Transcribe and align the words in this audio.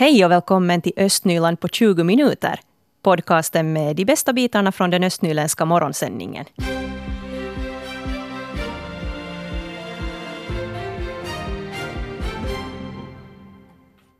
Hej 0.00 0.24
och 0.24 0.30
välkommen 0.30 0.82
till 0.82 0.92
Östnyland 0.96 1.60
på 1.60 1.68
20 1.68 2.04
minuter. 2.04 2.60
Podcasten 3.02 3.72
med 3.72 3.96
de 3.96 4.04
bästa 4.04 4.32
bitarna 4.32 4.72
från 4.72 4.90
den 4.90 5.04
östnyländska 5.04 5.64
morgonsändningen. 5.64 6.44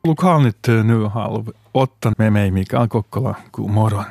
Lokalnytt 0.05 0.69
eh, 0.69 0.85
nu 0.85 1.05
halv 1.05 1.53
åtta 1.73 2.15
med 2.19 2.33
mig 2.33 2.51
Mikael 2.51 2.89
Kokkola. 2.89 3.37
God 3.51 3.71
morgon. 3.71 4.05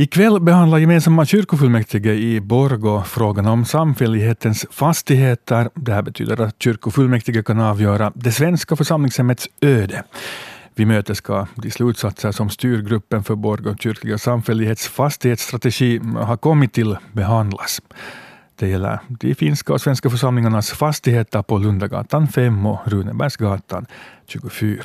Ikväll 0.00 0.40
behandlar 0.40 0.78
gemensamma 0.78 1.26
kyrkofullmäktige 1.26 2.14
i 2.14 2.40
Borgå 2.40 3.02
frågan 3.02 3.46
om 3.46 3.64
samfällighetens 3.64 4.66
fastigheter. 4.70 5.70
Det 5.74 5.92
här 5.92 6.02
betyder 6.02 6.40
att 6.40 6.62
kyrkofullmäktige 6.62 7.42
kan 7.42 7.60
avgöra 7.60 8.12
det 8.14 8.32
svenska 8.32 8.76
församlingshemmets 8.76 9.48
öde. 9.60 10.02
Vid 10.74 10.86
mötet 10.86 11.16
ska 11.16 11.46
de 11.54 11.70
slutsatser 11.70 12.32
som 12.32 12.50
styrgruppen 12.50 13.24
för 13.24 13.34
Borgå 13.34 13.76
kyrkliga 13.76 14.18
samfällighets 14.18 14.88
fastighetsstrategi 14.88 16.00
har 16.16 16.36
kommit 16.36 16.72
till 16.72 16.96
behandlas. 17.12 17.80
Det 18.58 18.68
gäller 18.68 18.98
de 19.08 19.34
finska 19.34 19.72
och 19.72 19.80
svenska 19.80 20.10
församlingarnas 20.10 20.70
fastigheter 20.70 21.42
på 21.42 21.58
Lundagatan 21.58 22.28
5 22.28 22.66
och 22.66 22.78
Runebergsgatan 22.84 23.86
24. 24.26 24.82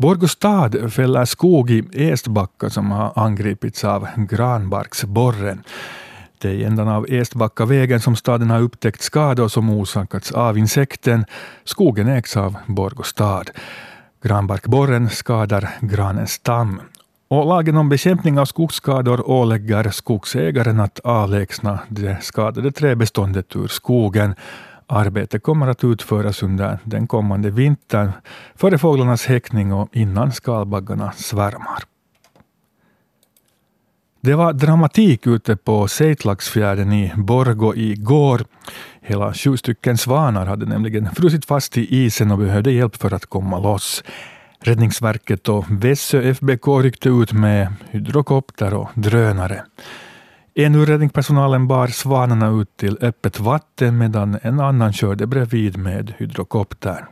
Borgå 0.00 0.28
stad 0.28 0.92
fäller 0.92 1.24
skog 1.24 1.70
i 1.70 1.84
Estbacka 1.92 2.70
som 2.70 2.90
har 2.90 3.12
angripits 3.16 3.84
av 3.84 4.08
granbarksborren. 4.16 5.62
Det 6.38 6.48
är 6.48 6.52
i 6.52 6.64
ändan 6.64 6.88
av 6.88 7.06
Estbackavägen 7.08 8.00
som 8.00 8.16
staden 8.16 8.50
har 8.50 8.60
upptäckt 8.60 9.02
skador 9.02 9.48
som 9.48 9.70
orsakats 9.70 10.32
av 10.32 10.58
insekten. 10.58 11.24
Skogen 11.64 12.08
ägs 12.08 12.36
av 12.36 12.56
Borgå 12.66 13.02
stad. 13.02 13.50
Granbarkborren 14.22 15.10
skadar 15.10 15.68
granens 15.80 16.32
stam. 16.32 16.80
Och 17.28 17.46
lagen 17.46 17.76
om 17.76 17.88
bekämpning 17.88 18.38
av 18.38 18.44
skogsskador 18.44 19.30
ålägger 19.30 19.90
skogsägaren 19.90 20.80
att 20.80 21.00
avlägsna 21.00 21.78
det 21.88 22.22
skadade 22.22 22.72
träbeståndet 22.72 23.56
ur 23.56 23.68
skogen. 23.68 24.34
Arbetet 24.92 25.42
kommer 25.42 25.66
att 25.66 25.84
utföras 25.84 26.42
under 26.42 26.78
den 26.84 27.06
kommande 27.06 27.50
vintern 27.50 28.12
före 28.54 28.78
fåglarnas 28.78 29.26
häckning 29.26 29.72
och 29.72 29.88
innan 29.92 30.32
skalbaggarna 30.32 31.12
svärmar. 31.12 31.82
Det 34.20 34.34
var 34.34 34.52
dramatik 34.52 35.26
ute 35.26 35.56
på 35.56 35.88
Seitlaxfjärden 35.88 36.92
i 36.92 37.12
Borgo 37.16 37.74
igår. 37.76 38.44
Hela 39.00 39.34
sju 39.34 39.56
stycken 39.56 39.98
svanar 39.98 40.46
hade 40.46 40.66
nämligen 40.66 41.10
frusit 41.14 41.44
fast 41.44 41.78
i 41.78 42.04
isen 42.04 42.30
och 42.30 42.38
behövde 42.38 42.72
hjälp 42.72 42.96
för 42.96 43.14
att 43.14 43.26
komma 43.26 43.58
loss. 43.58 44.04
Räddningsverket 44.60 45.48
och 45.48 45.64
Vässö 45.68 46.22
FBK 46.22 46.66
ryckte 46.82 47.08
ut 47.08 47.32
med 47.32 47.74
hydrokopter 47.90 48.74
och 48.74 48.88
drönare. 48.94 49.64
En 50.60 50.74
ur 50.74 50.86
räddningspersonalen 50.86 51.68
bar 51.68 51.86
svanarna 51.86 52.48
ut 52.60 52.76
till 52.76 52.98
öppet 53.00 53.40
vatten 53.40 53.98
medan 53.98 54.38
en 54.42 54.60
annan 54.60 54.92
körde 54.92 55.26
bredvid 55.26 55.78
med 55.78 56.12
hydrokopter. 56.18 57.04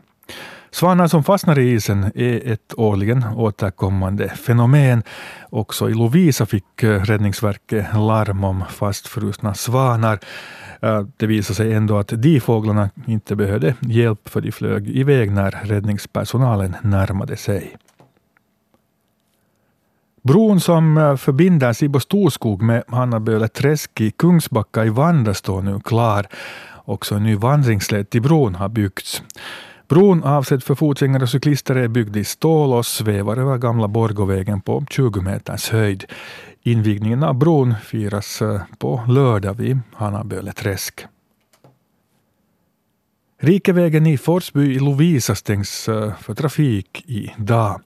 Svanar 0.71 1.07
som 1.07 1.25
fastnar 1.25 1.59
i 1.59 1.73
isen 1.73 2.13
är 2.15 2.53
ett 2.53 2.75
årligen 2.77 3.25
återkommande 3.37 4.29
fenomen. 4.29 5.03
Också 5.51 5.91
i 5.91 5.95
Lovisa 5.95 6.47
fick 6.47 6.65
Räddningsverket 6.83 7.87
larm 7.95 8.45
om 8.45 8.65
fastfrusna 8.71 9.55
svanar. 9.55 10.19
Det 11.17 11.27
visade 11.27 11.55
sig 11.55 11.73
ändå 11.73 11.99
att 11.99 12.13
de 12.17 12.41
fåglarna 12.41 12.91
inte 13.07 13.37
behövde 13.37 13.75
hjälp 13.81 14.29
för 14.29 14.41
de 14.41 14.53
flög 14.53 14.89
iväg 14.89 15.31
när 15.31 15.51
räddningspersonalen 15.51 16.77
närmade 16.83 17.37
sig. 17.37 17.77
Bron 20.23 20.61
som 20.61 20.99
eh, 20.99 21.17
förbinder 21.17 21.73
Sibbo 21.73 22.01
Storskog 22.01 22.63
med 22.63 22.83
Hannaböle 22.89 23.49
träsk 23.49 24.01
i 24.01 24.11
Kungsbacka 24.11 24.85
i 24.85 24.89
Vanda 24.89 25.35
står 25.35 25.63
nu 25.63 25.81
klar. 25.81 26.27
Också 26.85 27.15
en 27.15 27.23
ny 27.23 27.37
vandringsled 27.37 28.11
till 28.11 28.23
bron 28.23 28.55
har 28.55 28.69
byggts. 28.69 29.23
Bron 29.89 30.25
avsedd 30.25 30.63
för 30.63 30.75
fotgängare 30.75 31.23
och 31.23 31.29
cyklister 31.29 31.77
är 31.77 31.89
byggd 31.89 32.17
i 32.17 32.25
stål 32.25 32.73
och 32.73 32.87
svävar 32.87 33.37
över 33.37 33.59
gamla 33.59 33.89
Borgåvägen 33.89 34.61
på 34.61 34.85
20 34.91 35.21
meters 35.21 35.71
höjd. 35.71 36.05
Invigningen 36.63 37.23
av 37.23 37.35
bron 37.35 37.75
firas 37.85 38.43
eh, 38.43 38.61
på 38.79 39.01
lördag 39.09 39.55
vid 39.55 39.81
Hannaböle 39.95 40.53
träsk. 40.53 41.07
Rikevägen 43.41 44.07
i 44.07 44.19
Forsby 44.19 44.75
i 44.75 44.79
Lovisa 44.79 45.35
stängs 45.35 45.89
eh, 45.89 46.15
för 46.15 46.35
trafik 46.35 47.05
idag. 47.07 47.81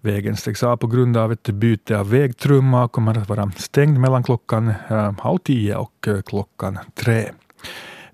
Vägen 0.00 0.36
stängs 0.36 0.62
av 0.62 0.76
på 0.76 0.86
grund 0.86 1.16
av 1.16 1.32
ett 1.32 1.48
byte 1.48 1.98
av 1.98 2.10
vägtrumma 2.10 2.84
och 2.84 2.92
kommer 2.92 3.18
att 3.18 3.28
vara 3.28 3.52
stängd 3.56 4.00
mellan 4.00 4.22
klockan 4.22 4.68
eh, 4.90 5.12
halv 5.18 5.38
tio 5.38 5.76
och 5.76 6.08
eh, 6.08 6.22
klockan 6.22 6.78
tre. 6.94 7.24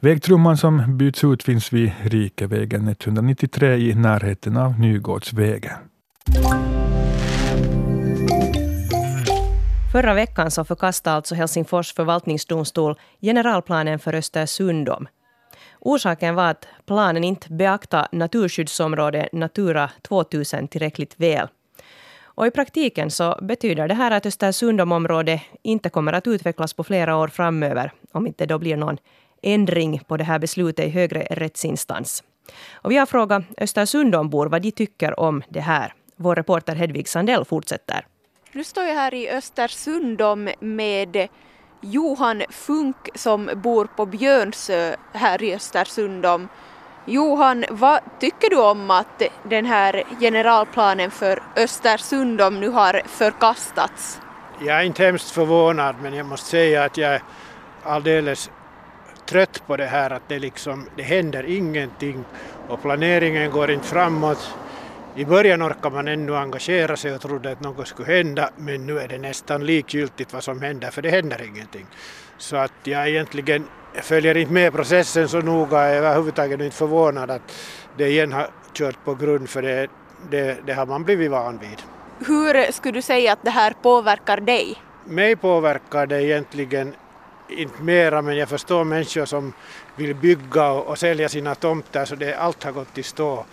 Vägtrumman 0.00 0.56
som 0.56 0.98
byts 0.98 1.24
ut 1.24 1.42
finns 1.42 1.72
vid 1.72 1.92
Rikevägen 2.02 2.88
193 2.88 3.76
i 3.76 3.94
närheten 3.94 4.56
av 4.56 4.80
Nygårdsvägen. 4.80 5.76
Förra 9.92 10.14
veckan 10.14 10.50
så 10.50 10.64
förkastade 10.64 11.16
alltså 11.16 11.34
Helsingfors 11.34 11.94
förvaltningsdomstol 11.94 12.94
generalplanen 13.20 13.98
för 13.98 14.14
Östersundom. 14.14 15.06
Orsaken 15.80 16.34
var 16.34 16.50
att 16.50 16.66
planen 16.86 17.24
inte 17.24 17.52
beaktade 17.52 18.08
naturskyddsområdet 18.12 19.32
Natura 19.32 19.90
2000 20.02 20.68
tillräckligt 20.68 21.14
väl. 21.20 21.48
Och 22.22 22.46
I 22.46 22.50
praktiken 22.50 23.10
så 23.10 23.38
betyder 23.42 23.88
det 23.88 23.94
här 23.94 24.10
att 24.10 24.26
Östersundområdet 24.26 25.40
inte 25.62 25.90
kommer 25.90 26.12
att 26.12 26.26
utvecklas 26.26 26.72
på 26.72 26.84
flera 26.84 27.16
år 27.16 27.28
framöver, 27.28 27.92
om 28.12 28.26
inte 28.26 28.46
då 28.46 28.58
blir 28.58 28.76
någon 28.76 28.98
ändring 29.42 30.00
på 30.06 30.16
det 30.16 30.24
här 30.24 30.38
beslutet 30.38 30.86
i 30.86 30.88
högre 30.88 31.20
rättsinstans. 31.20 32.22
Och 32.72 32.90
vi 32.90 32.96
har 32.96 33.06
frågat 33.06 33.42
Östersundombor 33.56 34.46
vad 34.46 34.62
de 34.62 34.70
tycker 34.70 35.20
om 35.20 35.42
det 35.48 35.60
här. 35.60 35.92
Vår 36.16 36.34
reporter 36.36 36.74
Hedvig 36.74 37.08
Sandell 37.08 37.44
fortsätter. 37.44 38.06
Nu 38.52 38.64
står 38.64 38.84
jag 38.84 38.94
här 38.94 39.14
i 39.14 39.30
Östersundom 39.30 40.48
med 40.60 41.28
Johan 41.80 42.42
Funk 42.48 43.08
som 43.14 43.50
bor 43.54 43.84
på 43.96 44.06
Björnsö 44.06 44.88
eh, 44.88 44.96
här 45.12 45.42
i 45.42 45.54
Östersundom. 45.54 46.48
Johan, 47.04 47.64
vad 47.70 48.00
tycker 48.20 48.50
du 48.50 48.56
om 48.56 48.90
att 48.90 49.22
den 49.42 49.66
här 49.66 50.04
generalplanen 50.20 51.10
för 51.10 51.42
Östersundom 51.56 52.60
nu 52.60 52.68
har 52.68 53.02
förkastats? 53.06 54.20
Jag 54.60 54.78
är 54.78 54.82
inte 54.82 55.04
hemskt 55.04 55.30
förvånad 55.30 55.96
men 56.02 56.14
jag 56.14 56.26
måste 56.26 56.48
säga 56.48 56.84
att 56.84 56.96
jag 56.96 57.14
är 57.14 57.22
alldeles 57.82 58.50
trött 59.26 59.62
på 59.66 59.76
det 59.76 59.86
här 59.86 60.10
att 60.10 60.28
det 60.28 60.38
liksom, 60.38 60.86
det 60.96 61.02
händer 61.02 61.42
ingenting 61.42 62.24
och 62.68 62.82
planeringen 62.82 63.50
går 63.50 63.70
inte 63.70 63.86
framåt. 63.86 64.54
I 65.18 65.24
början 65.24 65.62
orkade 65.62 65.94
man 65.94 66.08
ännu 66.08 66.36
engagera 66.36 66.96
sig 66.96 67.14
och 67.14 67.20
trodde 67.20 67.52
att 67.52 67.60
något 67.60 67.88
skulle 67.88 68.16
hända 68.16 68.50
men 68.56 68.86
nu 68.86 68.98
är 68.98 69.08
det 69.08 69.18
nästan 69.18 69.66
likgiltigt 69.66 70.32
vad 70.32 70.44
som 70.44 70.62
händer 70.62 70.90
för 70.90 71.02
det 71.02 71.10
händer 71.10 71.42
ingenting. 71.42 71.86
Så 72.36 72.56
att 72.56 72.72
jag 72.84 73.08
egentligen 73.08 73.64
följer 73.94 74.36
inte 74.36 74.52
med 74.52 74.72
processen 74.72 75.28
så 75.28 75.40
noga, 75.40 75.78
jag 75.78 75.94
är 75.94 75.96
överhuvudtaget 75.96 76.60
inte 76.60 76.76
förvånad 76.76 77.30
att 77.30 77.42
det 77.96 78.08
igen 78.08 78.32
har 78.32 78.50
kört 78.72 79.04
på 79.04 79.14
grund 79.14 79.48
för 79.48 79.62
det, 79.62 79.88
det, 80.30 80.56
det 80.66 80.72
har 80.72 80.86
man 80.86 81.04
blivit 81.04 81.30
van 81.30 81.58
vid. 81.58 81.82
Hur 82.26 82.72
skulle 82.72 82.94
du 82.94 83.02
säga 83.02 83.32
att 83.32 83.44
det 83.44 83.50
här 83.50 83.74
påverkar 83.82 84.40
dig? 84.40 84.82
Mig 85.04 85.36
påverkar 85.36 86.06
det 86.06 86.22
egentligen 86.22 86.94
inte 87.48 87.82
mera 87.82 88.22
men 88.22 88.36
jag 88.36 88.48
förstår 88.48 88.84
människor 88.84 89.24
som 89.24 89.52
vill 89.96 90.14
bygga 90.14 90.70
och, 90.70 90.86
och 90.86 90.98
sälja 90.98 91.28
sina 91.28 91.54
tomter 91.54 92.04
så 92.04 92.14
det, 92.14 92.34
allt 92.34 92.64
har 92.64 92.72
gått 92.72 92.98
i 92.98 93.02
stå. 93.02 93.44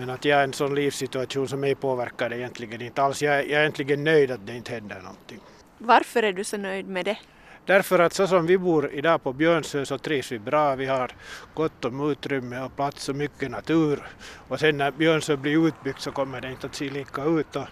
Men 0.00 0.10
att 0.10 0.24
jag 0.24 0.40
är 0.40 0.44
en 0.44 0.52
sån 0.52 0.74
livssituation 0.74 1.48
som 1.48 1.60
mig 1.60 1.74
påverkar 1.74 2.28
det 2.28 2.38
egentligen 2.38 2.82
inte 2.82 3.02
alls. 3.02 3.22
Jag, 3.22 3.34
jag 3.34 3.50
är 3.50 3.60
egentligen 3.60 4.04
nöjd 4.04 4.30
att 4.30 4.46
det 4.46 4.56
inte 4.56 4.72
händer 4.72 5.00
någonting. 5.00 5.40
Varför 5.78 6.22
är 6.22 6.32
du 6.32 6.44
så 6.44 6.56
nöjd 6.56 6.88
med 6.88 7.04
det? 7.04 7.18
Därför 7.66 7.98
att 7.98 8.12
så 8.12 8.26
som 8.26 8.46
vi 8.46 8.58
bor 8.58 8.92
idag 8.92 9.22
på 9.22 9.32
Björnsö 9.32 9.84
så 9.84 9.98
trivs 9.98 10.32
vi 10.32 10.38
bra. 10.38 10.74
Vi 10.74 10.86
har 10.86 11.10
gott 11.54 11.84
om 11.84 12.10
utrymme 12.10 12.60
och 12.60 12.76
plats 12.76 13.08
och 13.08 13.16
mycket 13.16 13.50
natur. 13.50 14.06
Och 14.48 14.60
sen 14.60 14.76
när 14.76 14.90
Björnsö 14.90 15.36
blir 15.36 15.66
utbyggt 15.68 16.00
så 16.00 16.12
kommer 16.12 16.40
det 16.40 16.50
inte 16.50 16.66
att 16.66 16.74
se 16.74 16.90
lika 16.90 17.24
ut. 17.24 17.56
Och 17.56 17.66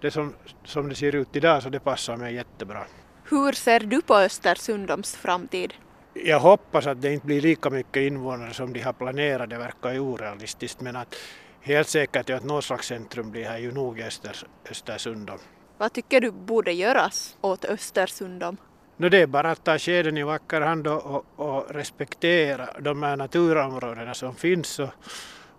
det 0.00 0.10
som, 0.10 0.34
som 0.64 0.88
det 0.88 0.94
ser 0.94 1.14
ut 1.14 1.36
idag 1.36 1.62
så 1.62 1.68
det 1.68 1.80
passar 1.80 2.16
mig 2.16 2.34
jättebra. 2.34 2.84
Hur 3.30 3.52
ser 3.52 3.80
du 3.80 4.02
på 4.02 4.14
Östersundoms 4.14 5.16
framtid? 5.16 5.74
Jag 6.14 6.40
hoppas 6.40 6.86
att 6.86 7.02
det 7.02 7.12
inte 7.12 7.26
blir 7.26 7.40
lika 7.40 7.70
mycket 7.70 8.02
invånare 8.02 8.54
som 8.54 8.72
de 8.72 8.80
har 8.80 8.92
planerat. 8.92 9.50
Det 9.50 9.58
verkar 9.58 9.92
ju 9.92 9.98
orealistiskt 9.98 10.80
men 10.80 10.96
att 10.96 11.16
helt 11.64 11.88
säkert 11.88 12.30
är 12.30 12.34
att 12.34 12.44
något 12.44 12.64
slags 12.64 12.86
centrum 12.86 13.30
blir 13.30 13.44
här 13.44 13.58
ju 13.58 13.72
nog 13.72 13.98
i 13.98 14.02
Öster, 14.02 14.36
Östersundom. 14.70 15.38
Vad 15.78 15.92
tycker 15.92 16.20
du 16.20 16.30
borde 16.30 16.72
göras 16.72 17.36
åt 17.40 17.64
Östersundom? 17.64 18.56
No, 18.96 19.08
det 19.08 19.18
är 19.18 19.26
bara 19.26 19.50
att 19.50 19.64
ta 19.64 19.78
skeden 19.78 20.16
i 20.16 20.22
vacker 20.22 20.60
hand 20.60 20.86
och, 20.86 21.06
och, 21.06 21.24
och 21.36 21.74
respektera 21.74 22.68
de 22.80 23.02
här 23.02 23.16
naturområdena 23.16 24.14
som 24.14 24.34
finns 24.34 24.78
och, 24.78 24.88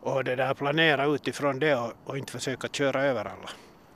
och 0.01 0.23
det 0.23 0.35
där 0.35 0.53
planera 0.53 1.05
utifrån 1.05 1.59
det 1.59 1.75
och, 1.75 1.93
och 2.05 2.17
inte 2.17 2.31
försöka 2.31 2.67
köra 2.67 3.03
över 3.03 3.21
alla. 3.21 3.49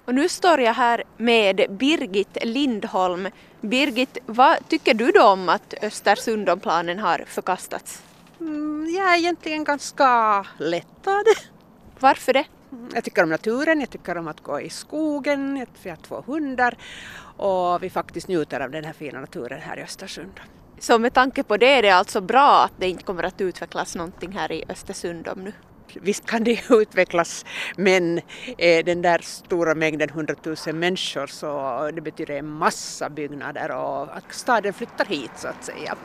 Och 0.06 0.16
nu 0.16 0.30
står 0.30 0.60
jag 0.60 0.74
här 0.74 1.04
med 1.18 1.66
Birgit 1.70 2.38
Lindholm. 2.42 3.28
Birgit, 3.62 4.18
vad 4.26 4.70
tycker 4.70 4.94
du 4.94 5.12
då 5.12 5.28
om 5.28 5.50
att 5.50 5.74
Östersundomplanen 5.82 7.00
har 7.00 7.24
förkastats? 7.28 8.04
Mm, 8.40 8.88
jag 8.96 9.14
är 9.14 9.18
egentligen 9.18 9.64
ganska 9.64 10.46
lättad. 10.58 11.26
Varför 12.00 12.34
det? 12.34 12.46
Jag 12.94 13.04
tycker 13.04 13.24
om 13.24 13.30
naturen, 13.30 13.80
jag 13.80 13.90
tycker 13.90 14.18
om 14.18 14.28
att 14.28 14.44
gå 14.44 14.62
i 14.62 14.70
skogen, 14.70 15.66
vi 15.84 15.90
har 15.90 15.98
två 15.98 16.24
hundar 16.28 16.78
och 17.38 17.84
vi 17.84 17.90
faktiskt 17.90 18.28
njuter 18.28 18.60
av 18.60 18.72
den 18.72 18.86
här 18.86 18.94
fina 18.94 19.20
naturen 19.20 19.62
här 19.62 19.78
i 19.78 19.84
Östersund. 19.84 20.40
Så 20.80 21.00
med 21.00 21.14
tanke 21.14 21.44
på 21.44 21.58
det 21.58 21.68
är 21.68 21.82
det 21.82 21.90
alltså 21.90 22.22
bra 22.22 22.64
att 22.64 22.74
det 22.78 22.90
inte 22.90 23.04
kommer 23.04 23.24
att 23.24 23.42
utvecklas 23.42 23.96
någonting 23.96 24.32
här 24.32 24.52
i 24.52 24.64
Östersund 24.70 25.28
om 25.28 25.44
nu? 25.44 25.54
Visst 25.94 26.26
kan 26.26 26.44
det 26.44 26.60
utvecklas 26.70 27.46
men 27.76 28.18
eh, 28.58 28.86
den 28.86 29.02
där 29.02 29.20
stora 29.20 29.76
mängden 29.76 30.10
hundratusen 30.10 30.80
människor 30.80 31.28
så 31.28 31.92
det 31.94 32.02
betyder 32.02 32.36
en 32.36 32.48
massa 32.48 33.10
byggnader 33.10 33.72
och 33.72 34.18
att 34.18 34.34
staden 34.34 34.74
flyttar 34.74 35.06
hit 35.06 35.32
så 35.36 35.48
att 35.48 35.64
säga. 35.64 35.96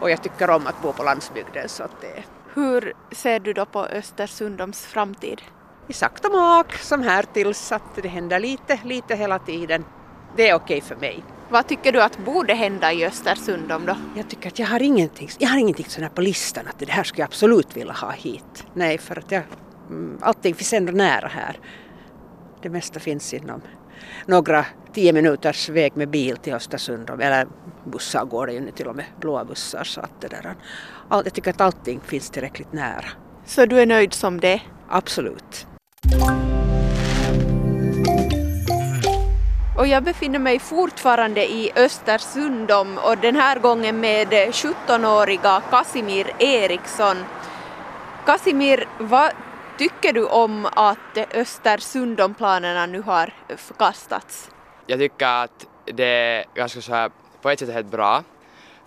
Och 0.00 0.10
jag 0.10 0.22
tycker 0.22 0.50
om 0.50 0.66
att 0.66 0.82
bo 0.82 0.92
på 0.92 1.02
landsbygden 1.02 1.68
så 1.68 1.82
att 1.82 2.00
det 2.00 2.24
Hur 2.54 2.92
ser 3.12 3.40
du 3.40 3.52
då 3.52 3.66
på 3.66 3.84
Östersundoms 3.84 4.86
framtid? 4.86 5.42
i 5.88 5.92
sakta 5.92 6.28
mak 6.28 6.74
som 6.74 7.02
här 7.02 7.22
tills 7.32 7.72
att 7.72 7.82
det 8.02 8.08
händer 8.08 8.40
lite, 8.40 8.80
lite 8.84 9.16
hela 9.16 9.38
tiden. 9.38 9.84
Det 10.36 10.48
är 10.48 10.54
okej 10.54 10.80
för 10.80 10.96
mig. 10.96 11.24
Vad 11.48 11.68
tycker 11.68 11.92
du 11.92 12.02
att 12.02 12.18
borde 12.18 12.54
hända 12.54 12.92
i 12.92 13.06
Östersundom 13.06 13.86
då? 13.86 13.96
Jag 14.16 14.30
tycker 14.30 14.48
att 14.48 14.58
jag 14.58 14.66
har 14.66 14.82
ingenting, 14.82 15.28
jag 15.38 15.48
har 15.48 15.58
ingenting 15.58 15.86
sådär 15.88 16.08
på 16.08 16.20
listan 16.20 16.66
att 16.66 16.78
det 16.78 16.90
här 16.90 17.04
skulle 17.04 17.20
jag 17.20 17.26
absolut 17.26 17.76
vilja 17.76 17.92
ha 17.92 18.10
hit. 18.10 18.66
Nej, 18.74 18.98
för 18.98 19.18
att 19.18 19.32
jag, 19.32 19.42
mm, 19.88 20.18
allting 20.20 20.54
finns 20.54 20.72
ändå 20.72 20.92
nära 20.92 21.28
här. 21.28 21.58
Det 22.62 22.70
mesta 22.70 23.00
finns 23.00 23.34
inom 23.34 23.60
några 24.26 24.66
tio 24.92 25.12
minuters 25.12 25.68
väg 25.68 25.96
med 25.96 26.08
bil 26.08 26.36
till 26.36 26.54
Östersund. 26.54 27.10
Eller 27.10 27.46
bussar 27.84 28.24
går 28.24 28.46
det 28.46 28.52
ju 28.52 28.60
nu 28.60 28.70
till 28.70 28.86
och 28.86 28.96
med, 28.96 29.04
blåa 29.20 29.44
bussar. 29.44 29.84
Så 29.84 30.00
att 30.00 30.20
det 30.20 30.28
där, 30.28 30.54
all, 31.08 31.24
jag 31.24 31.34
tycker 31.34 31.50
att 31.50 31.60
allting 31.60 32.00
finns 32.00 32.30
tillräckligt 32.30 32.72
nära. 32.72 33.04
Så 33.46 33.66
du 33.66 33.80
är 33.80 33.86
nöjd 33.86 34.14
som 34.14 34.40
det? 34.40 34.60
Absolut. 34.88 35.66
Och 39.78 39.86
jag 39.86 40.04
befinner 40.04 40.38
mig 40.38 40.58
fortfarande 40.58 41.52
i 41.52 41.72
Östersundom 41.76 42.98
och 42.98 43.18
den 43.18 43.36
här 43.36 43.58
gången 43.58 44.00
med 44.00 44.28
17-åriga 44.32 45.62
Casimir 45.70 46.30
Eriksson. 46.38 47.16
Casimir, 48.26 48.88
vad 48.98 49.30
tycker 49.78 50.12
du 50.12 50.26
om 50.26 50.66
att 50.66 51.34
Östersundomplanerna 51.34 52.86
nu 52.86 53.02
har 53.02 53.32
förkastats? 53.56 54.50
Jag 54.86 54.98
tycker 54.98 55.26
att 55.26 55.66
det 55.84 56.04
är 56.04 56.44
ganska 56.54 56.80
så 56.80 56.94
här, 56.94 57.10
på 57.42 57.50
ett 57.50 57.58
sätt 57.58 57.72
helt 57.72 57.90
bra. 57.90 58.22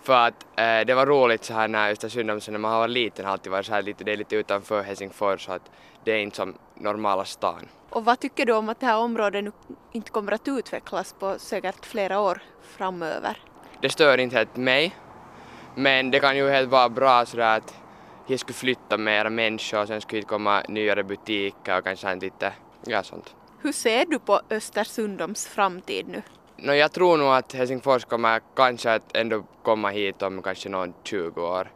För 0.08 0.26
att 0.26 0.46
eh, 0.56 0.86
det 0.86 0.94
var 0.94 1.06
roligt 1.06 1.44
så 1.44 1.54
här 1.54 1.68
när 1.68 1.90
Östersund, 1.90 2.26
när 2.26 2.58
man 2.58 2.78
var 2.78 2.88
liten 2.88 3.24
har 3.24 3.32
alltid 3.32 3.52
varit 3.52 3.66
så 3.66 3.72
här 3.72 3.82
lite, 3.82 4.04
det 4.04 4.12
är 4.12 4.16
lite 4.16 4.36
utanför 4.36 4.82
Helsingfors 4.82 5.44
så 5.44 5.52
att 5.52 5.70
det 6.04 6.12
är 6.12 6.18
inte 6.18 6.36
som 6.36 6.54
normala 6.74 7.24
stan. 7.24 7.68
Och 7.90 8.04
vad 8.04 8.20
tycker 8.20 8.46
du 8.46 8.52
om 8.52 8.68
att 8.68 8.80
det 8.80 8.86
här 8.86 8.98
området 8.98 9.44
nu 9.44 9.52
inte 9.92 10.10
kommer 10.10 10.32
att 10.32 10.48
utvecklas 10.48 11.14
på 11.18 11.38
säkert 11.38 11.86
flera 11.86 12.20
år 12.20 12.42
framöver? 12.76 13.38
Det 13.80 13.88
stör 13.88 14.18
inte 14.18 14.36
helt 14.36 14.56
mig. 14.56 14.96
Men 15.74 16.10
det 16.10 16.20
kan 16.20 16.36
ju 16.36 16.50
helt 16.50 16.70
vara 16.70 16.88
bra 16.88 17.26
sådär 17.26 17.56
att 17.56 17.74
det 18.28 18.38
skulle 18.38 18.54
flytta 18.54 18.96
mera 18.98 19.30
människor 19.30 19.80
och 19.80 19.88
sen 19.88 20.00
skulle 20.00 20.22
det 20.22 20.28
komma 20.28 20.62
nyare 20.68 21.04
butiker 21.04 21.78
och 21.78 21.84
kanske 21.84 22.14
lite, 22.14 22.52
ja 22.86 23.02
sånt. 23.02 23.34
Hur 23.60 23.72
ser 23.72 24.06
du 24.06 24.18
på 24.18 24.40
Östersundoms 24.50 25.46
framtid 25.46 26.08
nu? 26.08 26.22
No, 26.60 26.72
jag 26.72 26.92
tror 26.92 27.16
nog 27.18 27.28
att 27.28 27.52
Helsingfors 27.52 28.04
kommer 28.04 28.40
kanske 28.56 28.92
att 28.92 29.16
ändå 29.16 29.44
komma 29.62 29.90
hit 29.90 30.22
om 30.22 30.42
kanske 30.42 30.68
någon 30.68 30.94
20 31.04 31.40
år. 31.40 31.72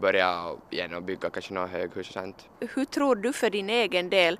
Börja 0.00 0.52
igen 0.70 0.94
och 0.94 1.02
bygga 1.02 1.30
kanske 1.30 1.54
några 1.54 1.66
höghus 1.66 2.08
och 2.08 2.12
sånt. 2.12 2.48
Hur 2.60 2.84
tror 2.84 3.16
du 3.16 3.32
för 3.32 3.50
din 3.50 3.70
egen 3.70 4.10
del? 4.10 4.38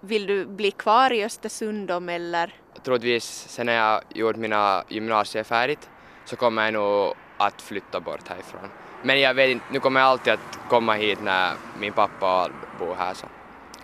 Vill 0.00 0.26
du 0.26 0.46
bli 0.46 0.70
kvar 0.70 1.12
i 1.12 1.24
Östersundom 1.24 2.08
eller? 2.08 2.54
Troligtvis 2.84 3.24
sen 3.48 3.66
när 3.66 3.72
jag 3.72 4.02
gjort 4.14 4.36
mina 4.36 4.84
gymnasier 4.88 5.44
färdigt 5.44 5.90
så 6.24 6.36
kommer 6.36 6.64
jag 6.64 6.72
nog 6.74 7.14
att 7.36 7.62
flytta 7.62 8.00
bort 8.00 8.28
härifrån. 8.28 8.68
Men 9.02 9.20
jag 9.20 9.34
vet 9.34 9.50
inte, 9.50 9.64
nu 9.72 9.80
kommer 9.80 10.00
jag 10.00 10.08
alltid 10.08 10.32
att 10.32 10.58
komma 10.68 10.94
hit 10.94 11.22
när 11.22 11.54
min 11.80 11.92
pappa 11.92 12.50
bor 12.78 12.94
här 12.94 13.14
så 13.14 13.26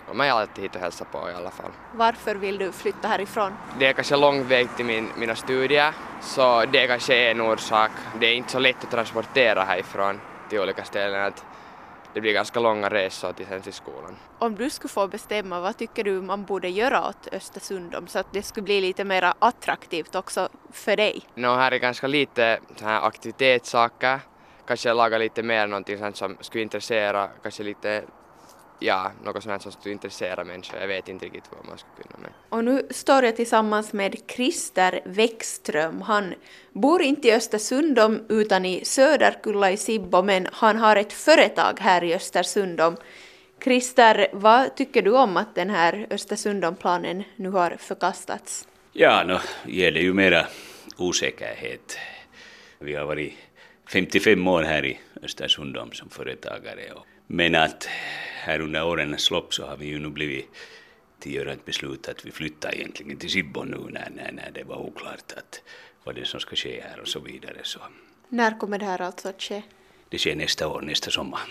kommer 0.07 0.25
jag 0.25 0.37
alltid 0.37 0.63
hit 0.63 0.75
och 0.75 0.81
hälsa 0.81 1.05
på 1.05 1.29
i 1.29 1.33
alla 1.33 1.51
fall. 1.51 1.71
Varför 1.93 2.35
vill 2.35 2.57
du 2.57 2.71
flytta 2.71 3.07
härifrån? 3.07 3.53
Det 3.79 3.87
är 3.87 3.93
kanske 3.93 4.15
lång 4.15 4.43
väg 4.43 4.67
till 4.75 4.85
min, 4.85 5.09
mina 5.17 5.35
studier 5.35 5.93
så 6.21 6.65
det 6.65 6.79
är 6.83 6.87
kanske 6.87 7.31
en 7.31 7.41
orsak. 7.41 7.91
Det 8.19 8.25
är 8.25 8.33
inte 8.33 8.51
så 8.51 8.59
lätt 8.59 8.83
att 8.83 8.91
transportera 8.91 9.63
härifrån 9.63 10.19
till 10.49 10.59
olika 10.59 10.83
ställen. 10.83 11.25
Att 11.25 11.45
det 12.13 12.21
blir 12.21 12.33
ganska 12.33 12.59
långa 12.59 12.89
resor 12.89 13.33
till, 13.33 13.45
sen 13.45 13.61
till 13.61 13.73
skolan. 13.73 14.15
Om 14.39 14.55
du 14.55 14.69
skulle 14.69 14.89
få 14.89 15.07
bestämma, 15.07 15.59
vad 15.59 15.77
tycker 15.77 16.03
du 16.03 16.21
man 16.21 16.45
borde 16.45 16.69
göra 16.69 17.09
åt 17.09 17.27
Östersundom 17.31 18.07
så 18.07 18.19
att 18.19 18.27
det 18.31 18.43
skulle 18.43 18.63
bli 18.63 18.81
lite 18.81 19.03
mer 19.03 19.33
attraktivt 19.39 20.15
också 20.15 20.49
för 20.71 20.95
dig? 20.95 21.21
No, 21.35 21.47
här 21.47 21.71
är 21.71 21.77
ganska 21.77 22.07
lite 22.07 22.59
så 22.75 22.85
här 22.85 23.01
aktivitetssaker. 23.07 24.19
Kanske 24.67 24.93
laga 24.93 25.17
lite 25.17 25.43
mer 25.43 25.67
någonting 25.67 25.97
sånt 25.97 26.17
som 26.17 26.37
skulle 26.39 26.63
intressera, 26.63 27.27
kanske 27.41 27.63
lite 27.63 28.03
ja, 28.83 29.11
något 29.23 29.43
sånt 29.43 29.61
som 29.61 29.71
skulle 29.71 29.93
intressera 29.93 30.43
människor. 30.43 30.79
Jag 30.79 30.87
vet 30.87 31.07
inte 31.07 31.25
riktigt 31.25 31.49
vad 31.51 31.65
man 31.65 31.77
skulle 31.77 32.07
kunna 32.07 32.17
men. 32.21 32.31
Och 32.49 32.63
nu 32.63 32.87
står 32.89 33.23
jag 33.23 33.35
tillsammans 33.35 33.93
med 33.93 34.15
Christer 34.27 35.01
Wäckström. 35.05 36.01
Han 36.01 36.33
bor 36.71 37.01
inte 37.01 37.27
i 37.27 37.31
Östersundom 37.31 38.25
utan 38.29 38.65
i 38.65 38.85
Söderkulla 38.85 39.71
i 39.71 39.77
Sibbo 39.77 40.21
men 40.21 40.47
han 40.51 40.77
har 40.77 40.95
ett 40.95 41.13
företag 41.13 41.79
här 41.79 42.03
i 42.03 42.13
Östersundom. 42.13 42.95
Christer, 43.63 44.27
vad 44.33 44.75
tycker 44.75 45.01
du 45.01 45.11
om 45.11 45.37
att 45.37 45.55
den 45.55 45.69
här 45.69 46.07
Östersundomplanen 46.09 47.23
nu 47.35 47.49
har 47.49 47.75
förkastats? 47.79 48.67
Ja, 48.93 49.23
nu 49.23 49.91
det 49.91 49.99
ju 49.99 50.13
mera 50.13 50.47
osäkerhet. 50.97 51.97
Vi 52.79 52.95
har 52.95 53.05
varit 53.05 53.33
55 53.93 54.47
år 54.47 54.63
här 54.63 54.85
i 54.85 54.99
Östersundom 55.23 55.91
som 55.91 56.09
företagare. 56.09 56.81
Men 57.27 57.55
att 57.55 57.87
här 58.43 58.59
under 58.59 58.85
årens 58.85 59.31
lopp 59.31 59.53
så 59.53 59.65
har 59.65 59.77
vi 59.77 59.85
ju 59.85 59.99
nu 59.99 60.09
blivit 60.09 60.49
till 61.19 61.33
göra 61.33 61.53
ett 61.53 61.65
beslut 61.65 62.07
att 62.09 62.25
vi 62.25 62.31
flyttar 62.31 62.75
egentligen 62.75 63.17
till 63.17 63.29
Sibbo 63.29 63.63
nu 63.63 63.77
när, 63.77 64.09
när, 64.15 64.31
när 64.31 64.51
det 64.53 64.63
var 64.63 64.77
oklart 64.77 65.31
att 65.37 65.61
vad 66.03 66.15
det 66.15 66.21
är 66.21 66.25
som 66.25 66.39
ska 66.39 66.55
ske 66.55 66.81
här 66.81 66.99
och 66.99 67.07
så 67.07 67.19
vidare. 67.19 67.57
Så 67.63 67.79
När 68.29 68.59
kommer 68.59 68.79
det 68.79 68.85
här 68.85 69.01
alltså 69.01 69.29
att 69.29 69.41
ske? 69.41 69.61
det 70.09 70.17
sker 70.19 70.35
nästa 70.35 70.67
år, 70.67 70.81
nästa 70.81 71.11
sommar. 71.11 71.41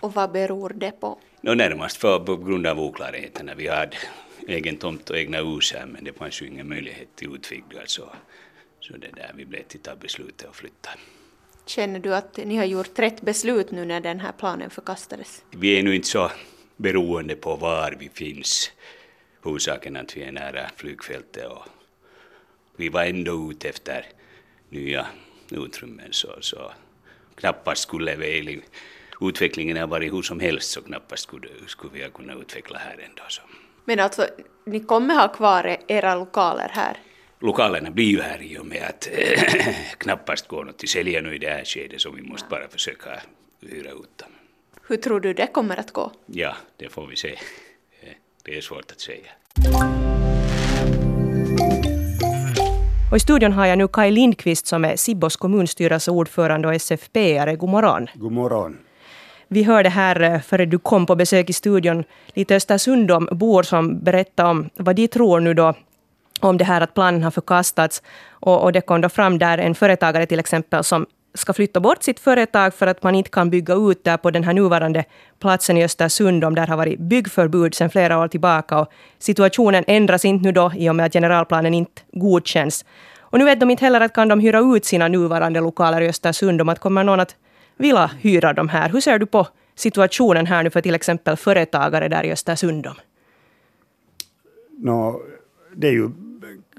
Och 0.00 0.14
vad 0.14 0.32
beror 0.32 0.70
det 0.70 0.92
på? 1.00 1.18
Nå 1.40 1.54
närmast 1.54 1.96
för 1.96 2.18
på 2.18 2.36
grund 2.36 2.66
av 2.66 2.80
oklarheterna. 2.80 3.54
Vi 3.54 3.68
hade 3.68 3.96
egen 4.48 4.76
tomt 4.76 5.10
och 5.10 5.18
egna 5.18 5.38
hus 5.38 5.72
här 5.72 5.86
men 5.86 6.04
det 6.04 6.12
fanns 6.12 6.42
ju 6.42 6.46
ingen 6.46 6.68
möjlighet 6.68 7.16
till 7.16 7.34
utvidgning 7.34 7.82
så, 7.86 8.08
så 8.80 8.92
det 8.96 9.10
där 9.16 9.32
vi 9.34 9.44
blev 9.44 9.62
till 9.62 9.80
ta 9.80 9.96
beslutet 9.96 10.48
att 10.48 10.56
flytta. 10.56 10.90
Känner 11.68 12.00
du 12.00 12.14
att 12.14 12.36
ni 12.36 12.56
har 12.56 12.64
gjort 12.64 12.98
rätt 12.98 13.20
beslut 13.20 13.70
nu 13.70 13.84
när 13.84 14.00
den 14.00 14.20
här 14.20 14.32
planen 14.32 14.70
förkastades? 14.70 15.44
Vi 15.50 15.78
är 15.78 15.82
nu 15.82 15.94
inte 15.94 16.08
så 16.08 16.30
beroende 16.76 17.34
på 17.34 17.56
var 17.56 17.96
vi 17.98 18.08
finns. 18.08 18.70
Huvudsaken 19.44 19.96
att 19.96 20.16
vi 20.16 20.22
är 20.22 20.32
nära 20.32 20.70
flygfältet 20.76 21.46
och 21.46 21.64
vi 22.76 22.88
var 22.88 23.04
ändå 23.04 23.50
ute 23.50 23.68
efter 23.68 24.06
nya 24.68 25.06
utrymmen 25.50 26.08
så, 26.10 26.28
så 26.40 26.72
knappast 27.34 27.82
skulle 27.82 28.16
väl 28.16 28.62
utvecklingen 29.20 29.76
ha 29.76 29.86
varit 29.86 30.12
hur 30.12 30.22
som 30.22 30.40
helst 30.40 30.70
så 30.70 30.82
knappast 30.82 31.22
skulle, 31.22 31.48
skulle 31.66 31.92
vi 31.92 32.02
ha 32.02 32.10
kunnat 32.10 32.40
utveckla 32.40 32.78
här 32.78 32.98
ändå. 33.08 33.22
Så. 33.28 33.42
Men 33.84 34.00
alltså, 34.00 34.26
ni 34.64 34.80
kommer 34.80 35.14
ha 35.14 35.28
kvar 35.28 35.76
era 35.88 36.14
lokaler 36.14 36.70
här? 36.72 36.96
Lokalerna 37.40 37.90
blir 37.90 38.04
ju 38.04 38.20
här 38.20 38.42
i 38.42 38.58
och 38.58 38.66
med 38.66 38.82
att 38.82 39.08
knappast 39.98 40.48
går 40.48 40.64
något 40.64 40.78
till 40.78 40.88
sälja 40.88 41.20
nu 41.20 41.34
i 41.34 41.38
det 41.38 41.50
här 41.50 41.64
skedet 41.64 42.00
så 42.00 42.10
vi 42.10 42.22
måste 42.22 42.48
bara 42.50 42.68
försöka 42.68 43.10
hyra 43.60 43.90
ut 43.90 44.18
dem. 44.18 44.28
Hur 44.88 44.96
tror 44.96 45.20
du 45.20 45.32
det 45.32 45.46
kommer 45.46 45.76
att 45.76 45.92
gå? 45.92 46.12
Ja, 46.26 46.56
det 46.76 46.88
får 46.88 47.06
vi 47.06 47.16
se. 47.16 47.38
Det 48.44 48.56
är 48.56 48.60
svårt 48.60 48.90
att 48.90 49.00
säga. 49.00 49.30
Och 53.10 53.16
i 53.16 53.20
studion 53.20 53.52
har 53.52 53.66
jag 53.66 53.78
nu 53.78 53.88
Kai 53.88 54.10
Lindqvist 54.10 54.66
som 54.66 54.84
är 54.84 54.96
Sibbos 54.96 55.36
kommunstyrelseordförande 55.36 56.68
och 56.68 56.74
SFP-are. 56.74 57.56
God 57.56 57.70
morgon. 57.70 58.06
God 58.14 58.32
morgon. 58.32 58.78
Vi 59.48 59.62
hörde 59.62 59.88
här 59.88 60.20
eh, 60.20 60.40
före 60.40 60.66
du 60.66 60.78
kom 60.78 61.06
på 61.06 61.16
besök 61.16 61.50
i 61.50 61.52
studion 61.52 62.04
lite 62.26 62.56
Östersundom 62.56 63.28
bor 63.32 63.62
som 63.62 64.04
berättade 64.04 64.48
om 64.48 64.70
vad 64.76 64.96
de 64.96 65.08
tror 65.08 65.40
nu 65.40 65.54
då 65.54 65.74
om 66.40 66.58
det 66.58 66.64
här 66.64 66.80
att 66.80 66.94
planen 66.94 67.22
har 67.22 67.30
förkastats. 67.30 68.02
Och, 68.30 68.62
och 68.62 68.72
det 68.72 68.80
kom 68.80 69.00
då 69.00 69.08
fram 69.08 69.38
där 69.38 69.58
en 69.58 69.74
företagare 69.74 70.26
till 70.26 70.38
exempel 70.38 70.84
som 70.84 71.06
ska 71.34 71.52
flytta 71.52 71.80
bort 71.80 72.02
sitt 72.02 72.20
företag 72.20 72.74
för 72.74 72.86
att 72.86 73.02
man 73.02 73.14
inte 73.14 73.30
kan 73.30 73.50
bygga 73.50 73.74
ut 73.74 74.04
där 74.04 74.16
på 74.16 74.30
den 74.30 74.44
här 74.44 74.52
nuvarande 74.52 75.04
platsen 75.38 75.76
i 75.76 75.84
Östersund, 75.84 76.44
om 76.44 76.54
där 76.54 76.66
har 76.66 76.76
varit 76.76 77.00
byggförbud 77.00 77.74
sedan 77.74 77.90
flera 77.90 78.18
år 78.18 78.28
tillbaka. 78.28 78.78
Och 78.78 78.88
situationen 79.18 79.84
ändras 79.86 80.24
inte 80.24 80.44
nu 80.44 80.52
då 80.52 80.72
i 80.76 80.90
och 80.90 80.96
med 80.96 81.06
att 81.06 81.12
generalplanen 81.12 81.74
inte 81.74 82.02
godkänns. 82.12 82.84
Och 83.30 83.38
nu 83.38 83.44
vet 83.44 83.60
de 83.60 83.70
inte 83.70 83.84
heller 83.84 84.00
att 84.00 84.12
kan 84.12 84.28
de 84.28 84.40
hyra 84.40 84.76
ut 84.76 84.84
sina 84.84 85.08
nuvarande 85.08 85.60
lokaler 85.60 86.00
i 86.00 86.08
Östersund, 86.08 86.60
om 86.60 86.68
att 86.68 86.78
kommer 86.78 87.04
någon 87.04 87.20
att 87.20 87.36
vilja 87.76 88.10
hyra 88.20 88.52
de 88.52 88.68
här. 88.68 88.88
Hur 88.88 89.00
ser 89.00 89.18
du 89.18 89.26
på 89.26 89.46
situationen 89.74 90.46
här 90.46 90.62
nu 90.62 90.70
för 90.70 90.80
till 90.80 90.94
exempel 90.94 91.36
företagare 91.36 92.08
där 92.08 92.24
i 92.24 92.32
Östersund? 92.32 92.88
No, 94.78 95.20
det 95.76 95.88
är 95.88 95.92
ju 95.92 96.10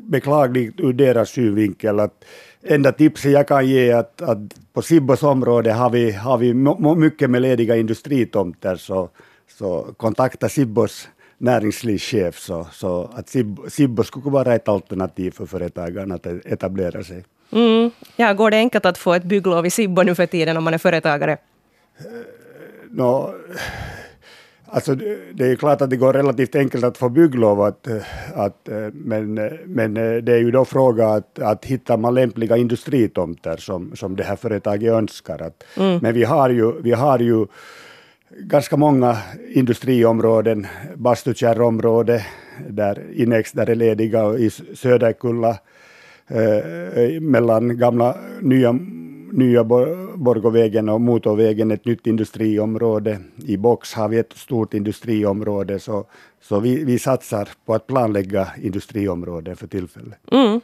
beklagligt 0.09 0.79
ur 0.79 0.93
deras 0.93 1.29
synvinkel 1.29 1.99
att 1.99 2.25
enda 2.63 2.91
tipset 2.91 3.31
jag 3.31 3.47
kan 3.47 3.67
ge 3.67 3.89
är 3.89 3.95
att, 3.95 4.21
att 4.21 4.37
på 4.73 4.81
Sibbos 4.81 5.23
område 5.23 5.73
har 5.73 5.89
vi, 5.89 6.11
har 6.11 6.37
vi 6.37 6.53
mycket 6.95 7.29
med 7.29 7.41
lediga 7.41 7.75
industritomter, 7.75 8.75
så, 8.75 9.09
så 9.57 9.87
kontakta 9.97 10.49
Sibbos 10.49 11.09
näringslivschef, 11.37 12.37
så, 12.37 12.67
så 12.71 13.09
att 13.13 13.29
Sibbo 13.69 14.03
skulle 14.03 14.29
vara 14.29 14.55
ett 14.55 14.67
alternativ 14.67 15.31
för 15.31 15.45
företagarna 15.45 16.15
att 16.15 16.25
etablera 16.25 17.03
sig. 17.03 17.23
Mm. 17.51 17.91
Ja, 18.15 18.33
går 18.33 18.51
det 18.51 18.57
enkelt 18.57 18.85
att 18.85 18.97
få 18.97 19.13
ett 19.13 19.23
bygglov 19.23 19.65
i 19.65 19.69
Sibbo 19.69 20.03
nu 20.03 20.15
för 20.15 20.25
tiden 20.25 20.57
om 20.57 20.63
man 20.63 20.73
är 20.73 20.77
företagare? 20.77 21.37
No, 22.89 23.33
Alltså, 24.71 24.95
det 25.33 25.45
är 25.45 25.55
klart 25.55 25.81
att 25.81 25.89
det 25.89 25.97
går 25.97 26.13
relativt 26.13 26.55
enkelt 26.55 26.83
att 26.83 26.97
få 26.97 27.09
bygglov, 27.09 27.61
att, 27.61 27.87
att, 28.33 28.69
men, 28.93 29.33
men 29.65 29.93
det 29.93 30.33
är 30.33 30.37
ju 30.37 30.51
då 30.51 30.65
fråga 30.65 31.07
att, 31.07 31.39
att 31.39 31.65
hitta 31.65 31.97
man 31.97 32.13
lämpliga 32.13 32.57
industritomter 32.57 33.57
som, 33.57 33.95
som 33.95 34.15
det 34.15 34.23
här 34.23 34.35
företaget 34.35 34.91
önskar. 34.91 35.41
Att, 35.41 35.63
mm. 35.77 35.99
Men 36.01 36.13
vi 36.13 36.23
har, 36.23 36.49
ju, 36.49 36.81
vi 36.81 36.91
har 36.91 37.19
ju 37.19 37.45
ganska 38.29 38.77
många 38.77 39.17
industriområden, 39.53 40.67
Bastukärrområde, 40.95 42.25
där 42.69 43.03
Inex 43.13 43.51
där 43.51 43.69
är 43.69 43.75
lediga, 43.75 44.23
och 44.23 44.39
i 44.39 44.49
Söderkulla, 44.49 45.57
eh, 46.27 47.21
mellan 47.21 47.77
gamla 47.77 48.15
nya 48.41 48.79
nya 49.31 49.63
Borgåvägen 50.15 50.89
och 50.89 51.01
motorvägen 51.01 51.71
ett 51.71 51.85
nytt 51.85 52.07
industriområde. 52.07 53.19
I 53.45 53.57
Box 53.57 53.93
har 53.93 54.09
vi 54.09 54.17
ett 54.17 54.33
stort 54.37 54.73
industriområde, 54.73 55.79
så, 55.79 56.05
så 56.41 56.59
vi, 56.59 56.83
vi 56.83 56.99
satsar 56.99 57.49
på 57.65 57.73
att 57.73 57.87
planlägga 57.87 58.47
industriområden 58.61 59.55
för 59.55 59.67
tillfället. 59.67 60.19
Mm. 60.31 60.61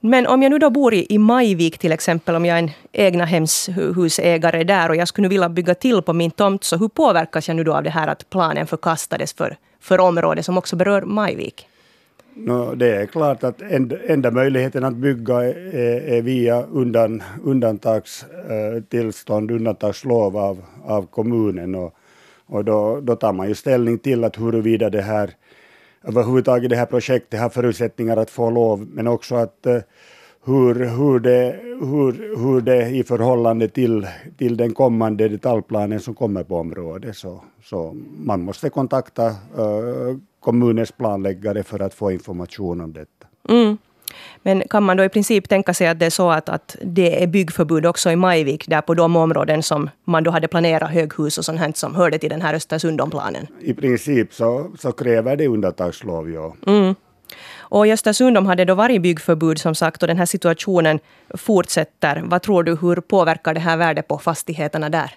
Men 0.00 0.26
om 0.26 0.42
jag 0.42 0.50
nu 0.50 0.58
då 0.58 0.70
bor 0.70 0.94
i, 0.94 1.06
i 1.08 1.18
Majvik 1.18 1.78
till 1.78 1.92
exempel, 1.92 2.34
om 2.34 2.46
jag 2.46 2.58
är 2.58 2.62
en 2.62 2.70
egnahemshusägare 2.92 4.64
där 4.64 4.88
och 4.88 4.96
jag 4.96 5.08
skulle 5.08 5.28
vilja 5.28 5.48
bygga 5.48 5.74
till 5.74 6.02
på 6.02 6.12
min 6.12 6.30
tomt, 6.30 6.64
så 6.64 6.76
hur 6.76 6.88
påverkas 6.88 7.48
jag 7.48 7.56
nu 7.56 7.64
då 7.64 7.74
av 7.74 7.82
det 7.82 7.90
här 7.90 8.08
att 8.08 8.30
planen 8.30 8.66
förkastades 8.66 9.32
för, 9.32 9.56
för 9.80 10.00
området 10.00 10.44
som 10.44 10.58
också 10.58 10.76
berör 10.76 11.02
Majvik? 11.02 11.66
No, 12.34 12.74
det 12.74 12.96
är 12.96 13.06
klart 13.06 13.44
att 13.44 13.62
enda 14.06 14.30
möjligheten 14.30 14.84
att 14.84 14.96
bygga 14.96 15.42
är, 15.42 16.08
är 16.08 16.22
via 16.22 16.62
undan, 16.62 17.22
undantagstillstånd, 17.44 19.50
undantagslov 19.50 20.36
av, 20.36 20.64
av 20.84 21.06
kommunen. 21.06 21.74
Och, 21.74 21.94
och 22.46 22.64
då, 22.64 23.00
då 23.00 23.16
tar 23.16 23.32
man 23.32 23.48
ju 23.48 23.54
ställning 23.54 23.98
till 23.98 24.24
att 24.24 24.40
huruvida 24.40 24.90
det 24.90 25.02
här 25.02 25.30
överhuvudtaget 26.04 26.70
det 26.70 26.76
här 26.76 26.86
projektet 26.86 27.40
har 27.40 27.48
förutsättningar 27.48 28.16
att 28.16 28.30
få 28.30 28.50
lov, 28.50 28.88
men 28.92 29.06
också 29.06 29.34
att 29.34 29.66
eh, 29.66 29.78
hur, 30.44 30.74
hur, 30.74 31.20
det, 31.20 31.60
hur, 31.80 32.36
hur 32.36 32.60
det 32.60 32.88
i 32.88 33.04
förhållande 33.04 33.68
till, 33.68 34.06
till 34.38 34.56
den 34.56 34.74
kommande 34.74 35.28
detaljplanen 35.28 36.00
som 36.00 36.14
kommer 36.14 36.44
på 36.44 36.56
området. 36.56 37.16
Så, 37.16 37.44
så 37.64 37.96
man 38.24 38.42
måste 38.42 38.70
kontakta 38.70 39.26
uh, 39.58 40.16
kommunens 40.40 40.92
planläggare 40.92 41.62
för 41.62 41.80
att 41.82 41.94
få 41.94 42.12
information 42.12 42.80
om 42.80 42.92
detta. 42.92 43.26
Mm. 43.48 43.78
Men 44.42 44.62
kan 44.70 44.82
man 44.82 44.96
då 44.96 45.04
i 45.04 45.08
princip 45.08 45.48
tänka 45.48 45.74
sig 45.74 45.88
att 45.88 45.98
det 45.98 46.06
är 46.06 46.10
så 46.10 46.30
att, 46.30 46.48
att 46.48 46.76
det 46.82 47.22
är 47.22 47.26
byggförbud 47.26 47.86
också 47.86 48.10
i 48.10 48.16
Majvik, 48.16 48.68
där 48.68 48.80
på 48.80 48.94
de 48.94 49.16
områden 49.16 49.62
som 49.62 49.90
man 50.04 50.24
då 50.24 50.30
hade 50.30 50.48
planerat 50.48 50.90
höghus 50.90 51.38
och 51.38 51.44
sånt 51.44 51.76
som 51.76 51.94
hörde 51.94 52.18
till 52.18 52.30
den 52.30 52.42
här 52.42 52.54
Östersundom-planen? 52.54 53.46
I 53.60 53.74
princip 53.74 54.34
så, 54.34 54.70
så 54.78 54.92
kräver 54.92 55.36
det 55.36 55.46
undantagslov, 55.46 56.30
ja. 56.30 56.54
Mm. 56.66 56.94
Och 57.58 57.86
i 57.86 57.92
Östersund 57.92 58.36
hade 58.36 58.64
då 58.64 58.74
varit 58.74 59.02
byggförbud 59.02 59.58
som 59.58 59.74
sagt 59.74 60.02
och 60.02 60.08
den 60.08 60.18
här 60.18 60.26
situationen 60.26 60.98
fortsätter. 61.34 62.22
Vad 62.24 62.42
tror 62.42 62.62
du, 62.62 62.76
hur 62.76 62.96
påverkar 62.96 63.54
det 63.54 63.60
här 63.60 63.76
värdet 63.76 64.08
på 64.08 64.18
fastigheterna 64.18 64.88
där? 64.88 65.10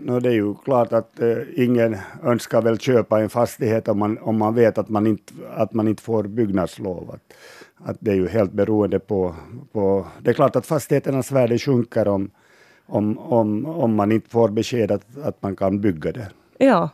No, 0.00 0.20
det 0.20 0.28
är 0.28 0.32
ju 0.32 0.54
klart 0.54 0.92
att 0.92 1.20
eh, 1.20 1.36
ingen 1.56 1.96
önskar 2.24 2.62
väl 2.62 2.78
köpa 2.78 3.20
en 3.20 3.30
fastighet 3.30 3.88
om 3.88 3.98
man, 3.98 4.18
om 4.18 4.38
man 4.38 4.54
vet 4.54 4.78
att 4.78 4.88
man 4.88 5.06
inte, 5.06 5.32
att 5.56 5.72
man 5.72 5.88
inte 5.88 6.02
får 6.02 6.22
byggnadslov. 6.24 7.10
Att, 7.14 7.34
att 7.88 7.96
det 8.00 8.10
är 8.10 8.14
ju 8.14 8.28
helt 8.28 8.52
beroende 8.52 8.98
på, 8.98 9.34
på... 9.72 10.06
Det 10.22 10.30
är 10.30 10.34
klart 10.34 10.56
att 10.56 10.66
fastigheternas 10.66 11.32
värde 11.32 11.58
sjunker 11.58 12.08
om, 12.08 12.30
om, 12.86 13.18
om, 13.18 13.66
om 13.66 13.94
man 13.94 14.12
inte 14.12 14.30
får 14.30 14.48
besked 14.48 14.90
att, 14.90 15.18
att 15.22 15.42
man 15.42 15.56
kan 15.56 15.80
bygga 15.80 16.12
det. 16.12 16.28
Ja, 16.58 16.90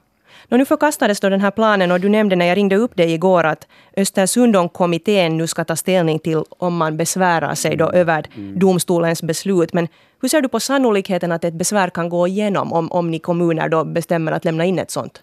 Nå, 0.49 0.57
nu 0.57 0.65
förkastades 0.65 1.21
då 1.21 1.29
den 1.29 1.41
här 1.41 1.51
planen 1.51 1.91
och 1.91 2.01
du 2.01 2.09
nämnde 2.09 2.37
när 2.37 2.47
jag 2.47 2.57
ringde 2.57 2.77
upp 2.77 2.97
dig 2.97 3.13
igår 3.13 3.45
att 3.45 3.67
Östersundom-kommittén 3.97 5.37
nu 5.37 5.47
ska 5.47 5.65
ta 5.65 5.77
ställning 5.77 6.19
till 6.19 6.43
om 6.49 6.77
man 6.77 6.97
besvärar 6.97 7.55
sig 7.55 7.77
då 7.77 7.91
över 7.91 8.27
mm. 8.37 8.59
domstolens 8.59 9.23
beslut. 9.23 9.73
Men 9.73 9.89
hur 10.21 10.29
ser 10.29 10.41
du 10.41 10.49
på 10.49 10.61
sannolikheten 10.61 11.33
att 11.33 11.45
ett 11.45 11.55
besvär 11.55 11.91
kan 11.91 12.09
gå 12.09 12.27
igenom 12.29 12.73
om, 12.73 12.93
om 12.93 13.11
ni 13.11 13.19
kommuner 13.19 13.69
då 13.69 13.85
bestämmer 13.85 14.33
att 14.33 14.45
lämna 14.45 14.65
in 14.65 14.79
ett 14.79 14.91
sånt? 14.91 15.23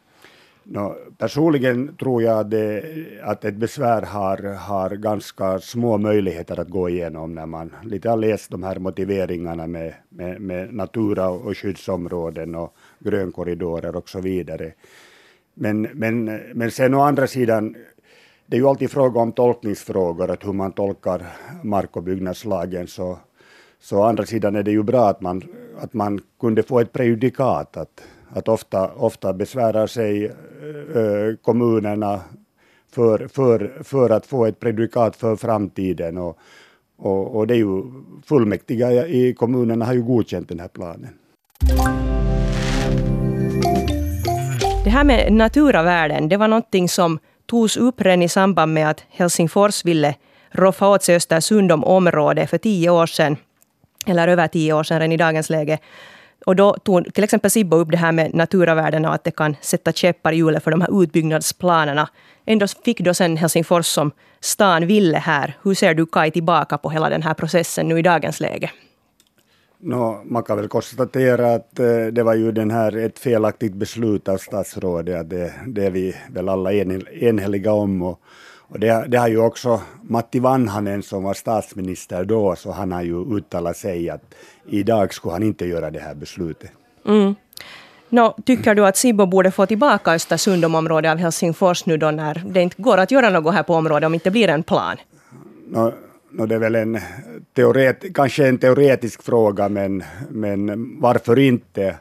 No, 0.63 0.95
personligen 1.17 1.95
tror 1.95 2.23
jag 2.23 2.49
det, 2.49 2.83
att 3.23 3.45
ett 3.45 3.55
besvär 3.55 4.01
har, 4.01 4.55
har 4.55 4.89
ganska 4.89 5.59
små 5.59 5.97
möjligheter 5.97 6.59
att 6.59 6.69
gå 6.69 6.89
igenom 6.89 7.35
när 7.35 7.45
man 7.45 7.75
lite 7.83 8.09
har 8.09 8.17
läst 8.17 8.51
de 8.51 8.63
här 8.63 8.79
motiveringarna 8.79 9.67
med, 9.67 9.93
med, 10.09 10.41
med 10.41 10.73
natura 10.73 11.29
och 11.29 11.57
skyddsområden 11.57 12.55
och 12.55 12.75
grönkorridorer 13.03 13.95
och 13.95 14.09
så 14.09 14.21
vidare. 14.21 14.73
Men, 15.53 15.81
men, 15.81 16.25
men 16.53 16.71
sen 16.71 16.93
å 16.93 17.01
andra 17.01 17.27
sidan, 17.27 17.75
det 18.45 18.55
är 18.55 18.59
ju 18.59 18.67
alltid 18.67 18.91
fråga 18.91 19.19
om 19.19 19.31
tolkningsfrågor, 19.31 20.31
att 20.31 20.47
hur 20.47 20.53
man 20.53 20.71
tolkar 20.71 21.25
mark 21.63 21.97
och 21.97 22.03
byggnadslagen. 22.03 22.87
Så, 22.87 23.19
så 23.79 23.97
å 23.97 24.03
andra 24.03 24.25
sidan 24.25 24.55
är 24.55 24.63
det 24.63 24.71
ju 24.71 24.83
bra 24.83 25.09
att 25.09 25.21
man, 25.21 25.43
att 25.79 25.93
man 25.93 26.19
kunde 26.39 26.63
få 26.63 26.79
ett 26.79 26.93
prejudikat, 26.93 27.77
att, 27.77 28.03
att 28.29 28.47
ofta, 28.47 28.91
ofta 28.91 29.33
besvärar 29.33 29.87
sig 29.87 30.25
äh, 30.25 31.35
kommunerna 31.41 32.21
för, 32.91 33.27
för, 33.27 33.83
för 33.83 34.09
att 34.09 34.25
få 34.25 34.45
ett 34.45 34.59
prejudikat 34.59 35.15
för 35.15 35.35
framtiden. 35.35 36.17
Och, 36.17 36.37
och, 36.97 37.35
och 37.35 37.47
det 37.47 37.53
är 37.53 37.57
ju 37.57 37.83
fullmäktige 38.25 39.05
i 39.07 39.33
kommunerna 39.33 39.85
har 39.85 39.93
ju 39.93 40.03
godkänt 40.03 40.49
den 40.49 40.59
här 40.59 40.67
planen. 40.67 41.09
Det 44.91 44.95
här 44.95 45.03
med 45.03 45.33
naturavärden, 45.33 46.29
det 46.29 46.37
var 46.37 46.47
någonting 46.47 46.89
som 46.89 47.19
togs 47.45 47.77
upp 47.77 48.01
redan 48.01 48.21
i 48.21 48.29
samband 48.29 48.73
med 48.73 48.89
att 48.89 49.03
Helsingfors 49.09 49.85
ville 49.85 50.15
roffa 50.51 50.87
åt 50.87 51.03
sig 51.03 51.15
Östersund 51.15 51.71
om 51.71 51.83
området 51.83 52.49
för 52.49 52.57
tio 52.57 52.89
år 52.89 53.05
sedan. 53.05 53.37
Eller 54.05 54.27
över 54.27 54.47
tio 54.47 54.73
år 54.73 54.83
sedan 54.83 54.99
redan 54.99 55.11
i 55.11 55.17
dagens 55.17 55.49
läge. 55.49 55.79
Och 56.45 56.55
då 56.55 56.73
tog 56.73 57.13
till 57.13 57.23
exempel 57.23 57.51
Sibbo 57.51 57.77
upp 57.77 57.91
det 57.91 57.97
här 57.97 58.11
med 58.11 58.33
naturavärden 58.33 59.05
och 59.05 59.13
att 59.13 59.23
det 59.23 59.31
kan 59.31 59.55
sätta 59.61 59.91
käppar 59.91 60.31
i 60.31 60.35
hjulet 60.35 60.63
för 60.63 60.71
de 60.71 60.81
här 60.81 61.03
utbyggnadsplanerna. 61.03 62.09
Ändå 62.45 62.67
fick 62.85 62.99
då 62.99 63.13
sen 63.13 63.37
Helsingfors 63.37 63.85
som 63.85 64.11
stan 64.39 64.87
ville 64.87 65.17
här. 65.17 65.57
Hur 65.63 65.73
ser 65.75 65.93
du 65.93 66.05
Kaj 66.05 66.31
tillbaka 66.31 66.77
på 66.77 66.89
hela 66.89 67.09
den 67.09 67.23
här 67.23 67.33
processen 67.33 67.87
nu 67.87 67.99
i 67.99 68.01
dagens 68.01 68.39
läge? 68.39 68.71
No, 69.83 70.21
man 70.25 70.43
kan 70.43 70.57
väl 70.57 70.67
konstatera 70.67 71.53
att 71.53 71.79
eh, 71.79 72.05
det 72.11 72.23
var 72.23 72.33
ju 72.33 72.51
den 72.51 72.71
här 72.71 72.97
ett 72.97 73.19
felaktigt 73.19 73.73
beslut 73.73 74.27
av 74.29 74.37
statsrådet. 74.37 75.29
Det, 75.29 75.53
det 75.67 75.85
är 75.85 75.91
vi 75.91 76.15
väl 76.31 76.49
alla 76.49 76.73
enhälliga 76.73 77.73
om. 77.73 78.01
Och, 78.01 78.19
och 78.57 78.79
det, 78.79 79.05
det 79.07 79.17
har 79.17 79.27
ju 79.27 79.37
också 79.37 79.81
Matti 80.01 80.39
Vanhanen 80.39 81.03
som 81.03 81.23
var 81.23 81.33
statsminister 81.33 82.25
då, 82.25 82.55
så 82.55 82.71
han 82.71 82.91
har 82.91 83.01
ju 83.01 83.37
uttalat 83.37 83.77
sig 83.77 84.09
att 84.09 84.35
idag 84.65 85.13
skulle 85.13 85.33
han 85.33 85.43
inte 85.43 85.65
göra 85.65 85.91
det 85.91 85.99
här 85.99 86.15
beslutet. 86.15 86.71
Mm. 87.05 87.35
No, 88.09 88.35
tycker 88.45 88.75
du 88.75 88.85
att 88.85 88.97
Sibbo 88.97 89.25
borde 89.25 89.51
få 89.51 89.65
tillbaka 89.65 90.11
Östersundomområdet 90.11 91.11
av 91.11 91.17
Helsingfors 91.17 91.85
nu 91.85 91.97
då 91.97 92.11
när 92.11 92.43
det 92.45 92.61
inte 92.61 92.81
går 92.81 92.97
att 92.97 93.11
göra 93.11 93.29
något 93.29 93.53
här 93.53 93.63
på 93.63 93.73
området 93.73 94.05
om 94.05 94.11
det 94.11 94.15
inte 94.15 94.31
blir 94.31 94.47
en 94.47 94.63
plan? 94.63 94.97
No, 95.67 95.93
no, 96.31 96.45
det 96.45 96.55
är 96.55 96.59
väl 96.59 96.75
en 96.75 96.99
teoret, 97.53 98.05
kanske 98.13 98.47
en 98.47 98.57
teoretisk 98.57 99.23
fråga, 99.23 99.69
men, 99.69 100.03
men 100.29 100.97
varför 101.01 101.39
inte? 101.39 101.95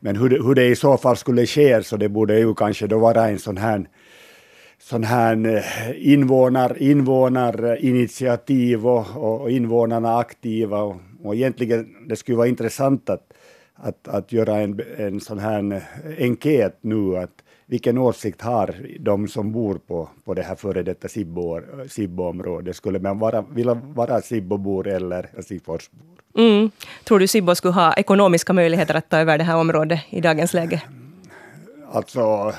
Men 0.00 0.16
hur, 0.16 0.30
hur 0.30 0.54
det 0.54 0.66
i 0.66 0.76
så 0.76 0.96
fall 0.96 1.16
skulle 1.16 1.46
ske, 1.46 1.82
så 1.82 1.96
det 1.96 2.08
borde 2.08 2.38
ju 2.38 2.54
kanske 2.54 2.86
då 2.86 2.98
vara 2.98 3.28
en 3.28 3.38
sån 3.38 3.56
här 3.56 3.86
sån 4.82 5.04
här 5.04 5.46
eh, 5.46 5.62
invånar, 6.12 6.82
invånarinitiativ 6.82 8.86
och, 8.86 9.06
och 9.16 9.50
invånarna 9.50 10.18
aktiva 10.18 10.82
och, 10.82 10.96
och 11.22 11.34
egentligen 11.34 11.96
det 12.08 12.16
skulle 12.16 12.38
vara 12.38 12.48
intressant 12.48 13.10
att, 13.10 13.32
att, 13.74 14.08
att 14.08 14.32
göra 14.32 14.56
en, 14.56 14.80
en 14.96 15.20
sån 15.20 15.38
här 15.38 15.72
eh, 15.72 15.82
enkät 16.18 16.78
nu, 16.80 17.16
att 17.16 17.42
vilken 17.70 17.98
åsikt 17.98 18.42
har 18.42 18.74
de 19.00 19.28
som 19.28 19.52
bor 19.52 19.74
på, 19.86 20.08
på 20.24 20.34
det 20.34 20.42
här 20.42 20.54
före 20.54 20.82
detta 20.82 21.08
Sibbo-området? 21.88 22.76
Skulle 22.76 22.98
man 22.98 23.18
vara, 23.18 23.42
vilja 23.42 23.74
vara 23.74 24.20
Sibbobor 24.20 24.88
eller 24.88 25.30
Helsingforsbor? 25.34 26.00
Mm. 26.36 26.70
Tror 27.04 27.18
du 27.18 27.26
Sibbo 27.26 27.54
skulle 27.54 27.74
ha 27.74 27.94
ekonomiska 27.94 28.52
möjligheter 28.52 28.94
att 28.94 29.08
ta 29.08 29.18
över 29.18 29.38
det 29.38 29.44
här 29.44 29.56
området 29.56 30.00
i 30.10 30.20
dagens 30.20 30.54
läge? 30.54 30.82
Alltså, 31.92 32.52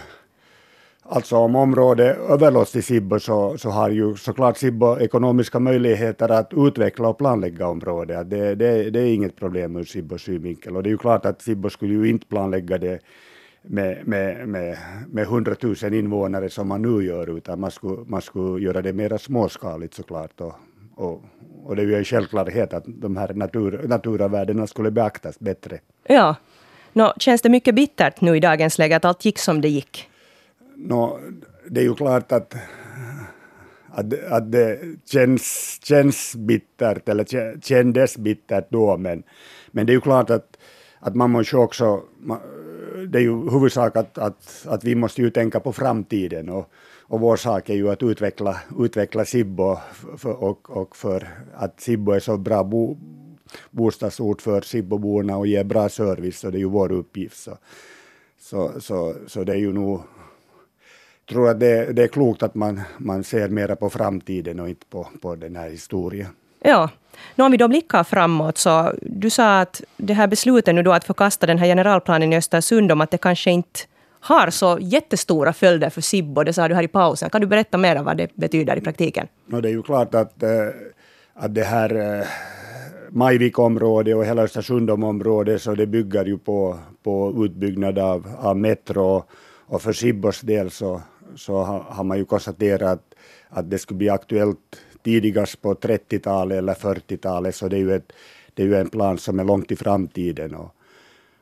alltså 1.04 1.36
om 1.36 1.56
området 1.56 2.18
överlåts 2.18 2.72
till 2.72 2.84
Sibbo 2.84 3.20
så, 3.20 3.58
så 3.58 3.70
har 3.70 3.90
ju 3.90 4.16
såklart 4.16 4.58
Sibbo 4.58 5.00
ekonomiska 5.00 5.60
möjligheter 5.60 6.30
att 6.30 6.54
utveckla 6.54 7.08
och 7.08 7.18
planlägga 7.18 7.68
området. 7.68 8.30
Det, 8.30 8.56
det, 8.56 8.90
det 8.90 9.00
är 9.00 9.14
inget 9.14 9.36
problem 9.36 9.76
ur 9.76 9.84
Sibbos 9.84 10.22
synvinkel. 10.22 10.76
Och 10.76 10.84
det 10.84 10.90
är 10.90 10.92
ju 10.92 10.98
klart 10.98 11.26
att 11.26 11.42
Sibbo 11.42 11.70
skulle 11.70 11.94
ju 11.94 12.10
inte 12.10 12.28
planlägga 12.28 12.78
det 12.78 13.00
med, 13.62 14.08
med, 14.08 14.48
med, 14.48 14.78
med 15.08 15.24
100 15.24 15.56
000 15.62 15.94
invånare 15.94 16.50
som 16.50 16.68
man 16.68 16.82
nu 16.82 17.04
gör, 17.06 17.38
utan 17.38 17.60
man 17.60 17.72
skulle, 17.72 18.04
man 18.06 18.22
skulle 18.22 18.66
göra 18.66 18.82
det 18.82 18.94
mer 18.94 19.18
småskaligt 19.18 19.94
såklart. 19.94 20.42
Och, 20.42 20.54
och, 20.96 21.24
och 21.64 21.76
det 21.76 21.82
är 21.82 21.86
ju 21.86 21.96
en 21.96 22.06
självklarhet 22.06 22.74
att 22.74 22.84
de 22.88 23.18
här 23.18 23.34
natur, 23.34 23.82
naturavärdena 23.88 24.68
skulle 24.68 24.92
beaktas 24.92 25.40
bättre. 25.40 25.80
Ja. 26.04 26.36
Nå, 26.94 27.14
känns 27.18 27.42
det 27.42 27.50
mycket 27.50 27.76
bittert 27.76 28.22
nu 28.22 28.38
i 28.38 28.40
dagens 28.40 28.78
läge 28.78 28.96
att 28.96 29.06
allt 29.06 29.26
gick 29.26 29.40
som 29.40 29.62
det 29.62 29.70
gick? 29.70 30.10
Nå, 30.76 31.20
det 31.70 31.80
är 31.80 31.84
ju 31.84 31.96
klart 31.96 32.32
att, 32.32 32.56
att, 33.90 34.14
att 34.30 34.52
det 34.52 34.80
känns, 35.06 35.80
känns 35.84 36.36
bittert, 36.36 37.10
eller 37.10 37.26
kändes 37.62 38.18
bittert 38.18 38.66
då, 38.70 38.98
men, 38.98 39.24
men 39.72 39.86
det 39.86 39.92
är 39.92 39.96
ju 39.96 40.02
klart 40.02 40.30
att, 40.30 40.58
att 41.00 41.16
man 41.16 41.32
måste 41.32 41.58
också 41.58 42.02
det 43.08 43.18
är 43.20 43.22
ju 43.22 43.50
huvudsak 43.50 43.96
att, 43.96 44.18
att, 44.18 44.66
att 44.68 44.84
vi 44.84 44.96
måste 44.96 45.22
ju 45.22 45.30
tänka 45.30 45.60
på 45.60 45.74
framtiden 45.74 46.50
och, 46.50 46.72
och 47.02 47.20
vår 47.20 47.36
sak 47.36 47.70
är 47.70 47.74
ju 47.74 47.90
att 47.90 48.04
utveckla, 48.04 48.62
utveckla 48.80 49.26
Sibbo 49.26 49.78
för, 50.18 50.44
och, 50.44 50.70
och 50.70 50.96
för 50.96 51.28
att 51.54 51.82
Sibbo 51.82 52.12
är 52.12 52.20
så 52.20 52.38
bra 52.38 52.64
bo, 52.64 52.98
bostadsort 53.72 54.42
för 54.42 54.62
Sibboborna 54.62 55.38
och 55.38 55.48
ger 55.48 55.64
bra 55.64 55.90
service, 55.90 56.44
och 56.44 56.52
det 56.52 56.58
är 56.58 56.60
ju 56.60 56.70
vår 56.70 56.92
uppgift. 56.92 57.38
Så, 57.38 57.58
så, 58.40 58.82
så, 58.82 59.16
så 59.28 59.44
det 59.44 59.54
är 59.54 59.58
ju 59.58 59.74
nog 59.74 60.02
jag 61.26 61.36
tror 61.36 61.50
att 61.50 61.60
det, 61.60 61.94
det 61.94 62.04
är 62.04 62.08
klokt 62.08 62.44
att 62.44 62.56
man, 62.56 62.82
man 62.98 63.24
ser 63.24 63.50
mera 63.50 63.76
på 63.76 63.90
framtiden 63.90 64.60
och 64.60 64.70
inte 64.70 64.86
på, 64.86 65.08
på 65.22 65.36
den 65.36 65.56
här 65.56 65.70
historien. 65.70 66.28
Ja. 66.62 66.90
Nu 67.36 67.44
om 67.44 67.52
vi 67.52 67.58
då 67.58 67.68
blickar 67.68 68.04
framåt, 68.04 68.58
så 68.58 68.94
du 69.02 69.30
sa 69.30 69.60
att 69.60 69.82
det 69.98 70.14
här 70.14 70.28
beslutet 70.28 70.76
nu 70.76 70.84
då 70.84 70.92
att 70.92 71.04
förkasta 71.04 71.48
den 71.48 71.58
här 71.58 71.66
generalplanen 71.66 72.34
i 72.34 72.38
Östersund 72.38 72.92
om 72.92 73.02
att 73.02 73.12
det 73.12 73.18
kanske 73.18 73.52
inte 73.52 73.80
har 74.20 74.50
så 74.50 74.78
jättestora 74.82 75.54
följder 75.54 75.90
för 75.90 76.02
Sibbo, 76.02 76.44
det 76.44 76.54
sa 76.54 76.68
du 76.68 76.76
här 76.76 76.84
i 76.84 76.88
pausen. 76.88 77.30
Kan 77.30 77.42
du 77.42 77.48
berätta 77.48 77.78
mer 77.78 77.96
om 77.96 78.06
vad 78.06 78.18
det 78.18 78.36
betyder 78.36 78.78
i 78.78 78.82
praktiken? 78.82 79.28
No, 79.46 79.62
det 79.62 79.70
är 79.70 79.72
ju 79.72 79.84
klart 79.84 80.16
att, 80.16 80.44
äh, 80.44 80.50
att 81.34 81.56
det 81.56 81.64
här 81.64 82.20
äh, 82.20 84.16
och 84.16 84.26
hela 84.26 84.42
Östersundområdet, 84.42 85.62
så 85.62 85.76
det 85.76 85.88
bygger 85.88 86.26
ju 86.26 86.38
på, 86.38 86.80
på 87.04 87.46
utbyggnad 87.46 88.00
av, 88.00 88.28
av 88.40 88.58
metro. 88.58 89.24
Och 89.68 89.82
för 89.82 89.94
Sibbos 89.94 90.42
del 90.42 90.72
så, 90.72 91.02
så 91.36 91.64
har, 91.64 91.80
har 91.80 92.04
man 92.04 92.18
ju 92.18 92.26
konstaterat 92.26 92.82
att, 92.82 93.16
att 93.50 93.70
det 93.70 93.78
skulle 93.78 93.98
bli 93.98 94.10
aktuellt 94.10 94.78
tidigast 95.04 95.62
på 95.62 95.74
30-talet 95.74 96.58
eller 96.58 96.74
40-talet, 96.74 97.56
så 97.56 97.68
det 97.68 97.76
är 97.76 97.80
ju, 97.80 97.94
ett, 97.96 98.14
det 98.54 98.64
är 98.64 98.68
ju 98.68 98.76
en 98.76 98.90
plan 98.90 99.18
som 99.18 99.40
är 99.40 99.44
långt 99.44 99.72
i 99.72 99.76
framtiden. 99.76 100.56
Och, 100.56 100.76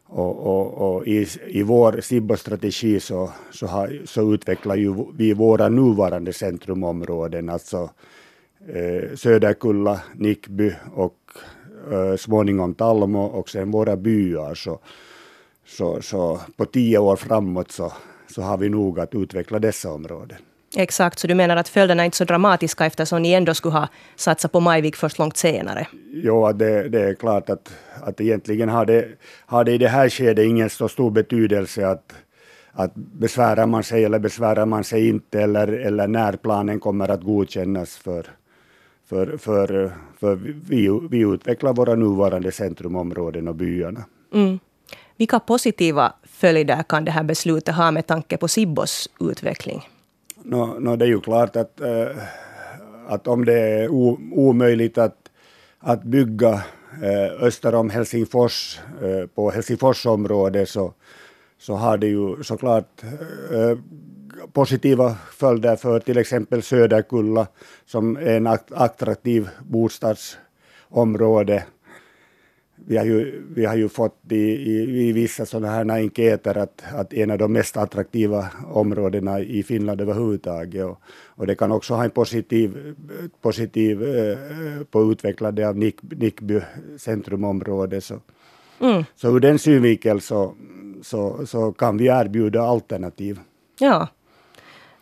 och, 0.05 0.37
och, 0.37 0.95
och 0.95 1.07
i, 1.07 1.27
i 1.47 1.63
vår 1.63 2.01
Sibbo-strategi 2.01 2.99
så, 2.99 3.31
så, 3.51 3.67
har, 3.67 4.01
så 4.05 4.33
utvecklar 4.33 4.75
ju 4.75 5.05
vi 5.17 5.33
våra 5.33 5.69
nuvarande 5.69 6.33
centrumområden, 6.33 7.49
alltså 7.49 7.89
eh, 8.67 9.15
Söderkulla, 9.15 10.01
Nickby 10.15 10.73
och 10.95 11.17
eh, 11.91 12.15
småningom 12.15 12.73
Talmo 12.73 13.23
och 13.23 13.49
sen 13.49 13.71
våra 13.71 13.95
byar. 13.95 14.55
Så, 14.55 14.79
så, 15.65 16.01
så 16.01 16.39
på 16.55 16.65
tio 16.65 16.97
år 16.97 17.15
framåt 17.15 17.71
så, 17.71 17.93
så 18.27 18.41
har 18.41 18.57
vi 18.57 18.69
nog 18.69 18.99
att 18.99 19.15
utveckla 19.15 19.59
dessa 19.59 19.91
områden. 19.91 20.37
Exakt, 20.75 21.19
så 21.19 21.27
du 21.27 21.35
menar 21.35 21.57
att 21.57 21.69
följderna 21.69 22.03
är 22.03 22.05
inte 22.05 22.17
så 22.17 22.23
dramatiska 22.23 22.85
eftersom 22.85 23.21
ni 23.21 23.31
ändå 23.31 23.53
skulle 23.53 23.73
ha 23.73 23.87
satsat 24.15 24.51
på 24.51 24.59
Majvik 24.59 24.95
först 24.95 25.19
långt 25.19 25.37
senare? 25.37 25.87
Jo, 26.11 26.51
det, 26.51 26.89
det 26.89 27.01
är 27.01 27.13
klart 27.13 27.49
att, 27.49 27.71
att 28.01 28.21
egentligen 28.21 28.69
har 28.69 28.85
det, 28.85 29.07
har 29.45 29.63
det 29.63 29.71
i 29.71 29.77
det 29.77 29.87
här 29.87 30.09
skedet 30.09 30.45
ingen 30.45 30.69
så 30.69 30.89
stor 30.89 31.11
betydelse 31.11 31.87
att, 31.87 32.13
att 32.71 32.95
besvärar 32.95 33.65
man 33.65 33.83
sig 33.83 34.05
eller 34.05 34.19
besvärar 34.19 34.65
man 34.65 34.83
sig 34.83 35.07
inte 35.09 35.41
eller, 35.41 35.67
eller 35.67 36.07
när 36.07 36.33
planen 36.33 36.79
kommer 36.79 37.11
att 37.11 37.23
godkännas 37.23 37.97
för, 37.97 38.25
för, 39.09 39.37
för, 39.37 39.91
för 40.19 40.35
vi, 40.69 40.99
vi 41.11 41.19
utvecklar 41.19 41.73
våra 41.73 41.95
nuvarande 41.95 42.51
centrumområden 42.51 43.47
och 43.47 43.55
byarna. 43.55 44.03
Mm. 44.33 44.59
Vilka 45.17 45.39
positiva 45.39 46.13
följder 46.23 46.83
kan 46.83 47.05
det 47.05 47.11
här 47.11 47.23
beslutet 47.23 47.75
ha 47.75 47.91
med 47.91 48.07
tanke 48.07 48.37
på 48.37 48.47
Sibbos 48.47 49.09
utveckling? 49.19 49.81
No, 50.43 50.79
no, 50.79 50.95
det 50.95 51.05
är 51.05 51.09
ju 51.09 51.21
klart 51.21 51.55
att, 51.55 51.81
äh, 51.81 52.07
att 53.07 53.27
om 53.27 53.45
det 53.45 53.59
är 53.59 53.89
o, 53.89 54.19
omöjligt 54.31 54.97
att, 54.97 55.29
att 55.79 56.03
bygga 56.03 56.53
äh, 57.03 57.43
öster 57.43 57.75
om 57.75 57.89
Helsingfors 57.89 58.79
äh, 59.01 59.27
på 59.27 59.51
Helsingforsområdet 59.51 60.69
så, 60.69 60.93
så 61.57 61.73
har 61.75 61.97
det 61.97 62.07
ju 62.07 62.43
såklart 62.43 63.03
äh, 63.51 63.77
positiva 64.53 65.15
följder 65.31 65.75
för 65.75 65.99
till 65.99 66.17
exempel 66.17 66.61
Söderkulla 66.61 67.47
som 67.85 68.17
är 68.17 68.37
en 68.37 68.47
attraktiv 68.71 69.49
bostadsområde 69.67 71.63
vi 72.87 72.97
har 72.97 73.05
ju, 73.05 73.43
vi 73.55 73.65
har 73.65 73.75
ju 73.75 73.89
fått 73.89 74.17
i, 74.29 74.35
i, 74.35 75.07
i 75.07 75.11
vissa 75.11 75.45
sådana 75.45 75.73
här 75.73 75.91
enkäter 75.91 76.57
att, 76.57 76.83
att 76.93 77.13
en 77.13 77.31
av 77.31 77.37
de 77.37 77.53
mest 77.53 77.77
attraktiva 77.77 78.47
områdena 78.71 79.39
i 79.39 79.63
Finland 79.63 80.01
överhuvudtaget. 80.01 80.85
Och, 80.85 81.01
och 81.25 81.47
det 81.47 81.55
kan 81.55 81.71
också 81.71 81.93
ha 81.93 82.03
en 82.03 82.09
positiv, 82.09 82.95
positiv 83.41 84.03
eh, 84.03 84.37
på 84.91 85.11
utvecklandet 85.11 85.67
av 85.67 85.77
Nick, 85.77 85.95
Nickby 86.01 86.61
centrumområde. 86.97 88.01
Så, 88.01 88.19
mm. 88.81 89.03
så 89.15 89.35
ur 89.35 89.39
den 89.39 89.59
synvinkeln 89.59 90.21
så, 90.21 90.53
så, 91.01 91.45
så 91.45 91.71
kan 91.71 91.97
vi 91.97 92.07
erbjuda 92.07 92.61
alternativ. 92.61 93.39
Ja. 93.79 94.07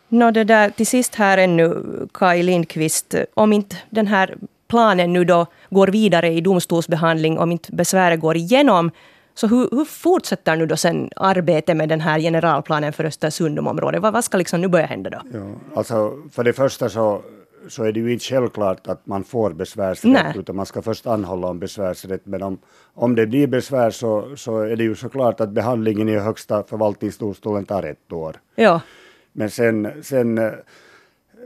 Nå, 0.08 0.30
det 0.30 0.44
där, 0.44 0.70
till 0.70 0.86
sist 0.86 1.14
här 1.14 1.38
ännu, 1.38 1.84
Kaj 2.14 2.42
Lindqvist, 2.42 3.14
om 3.34 3.52
inte 3.52 3.76
den 3.90 4.06
här 4.06 4.36
planen 4.68 5.12
nu 5.12 5.24
då 5.24 5.46
går 5.70 5.86
vidare 5.86 6.28
i 6.28 6.40
domstolsbehandling 6.40 7.38
om 7.38 7.52
inte 7.52 7.72
besväret 7.72 8.20
går 8.20 8.36
igenom. 8.36 8.90
Så 9.34 9.46
hur, 9.46 9.68
hur 9.70 9.84
fortsätter 9.84 10.56
nu 10.56 10.66
då 10.66 10.76
sen 10.76 11.10
arbetet 11.16 11.76
med 11.76 11.88
den 11.88 12.00
här 12.00 12.20
generalplanen 12.20 12.92
för 12.92 13.04
Östersundområdet? 13.04 14.02
Vad, 14.02 14.12
vad 14.12 14.24
ska 14.24 14.38
liksom 14.38 14.60
nu 14.60 14.68
börja 14.68 14.86
hända 14.86 15.10
då? 15.10 15.18
Ja, 15.32 15.40
alltså 15.76 16.12
för 16.32 16.44
det 16.44 16.52
första 16.52 16.88
så, 16.88 17.22
så 17.68 17.84
är 17.84 17.92
det 17.92 18.00
ju 18.00 18.12
inte 18.12 18.24
självklart 18.24 18.86
att 18.86 19.06
man 19.06 19.24
får 19.24 19.50
besvärsrätt, 19.50 20.12
Nej. 20.12 20.32
utan 20.38 20.56
man 20.56 20.66
ska 20.66 20.82
först 20.82 21.06
anhålla 21.06 21.48
om 21.48 21.58
besvärsrätt. 21.58 22.26
Men 22.26 22.42
om, 22.42 22.58
om 22.94 23.14
det 23.14 23.26
blir 23.26 23.46
besvär 23.46 23.90
så, 23.90 24.36
så 24.36 24.60
är 24.60 24.76
det 24.76 24.84
ju 24.84 24.94
såklart 24.94 25.40
att 25.40 25.50
behandlingen 25.50 26.08
i 26.08 26.18
högsta 26.18 26.62
förvaltningsdomstolen 26.62 27.64
tar 27.64 27.82
ett 27.82 28.12
år. 28.12 28.36
Ja. 28.54 28.80
Men 29.32 29.50
sen, 29.50 29.92
sen 30.02 30.52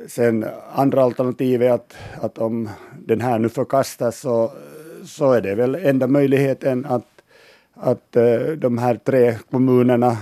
Sen 0.09 0.47
andra 0.73 1.03
alternativet 1.03 1.69
är 1.69 1.73
att, 1.73 1.95
att 2.21 2.39
om 2.39 2.69
den 2.99 3.21
här 3.21 3.39
nu 3.39 3.49
förkastas 3.49 4.21
så, 4.21 4.53
så 5.05 5.33
är 5.33 5.41
det 5.41 5.55
väl 5.55 5.75
enda 5.75 6.07
möjligheten 6.07 6.87
att, 6.87 7.07
att 7.75 8.17
eh, 8.17 8.39
de 8.57 8.79
här 8.79 8.95
tre 9.05 9.35
kommunerna, 9.51 10.17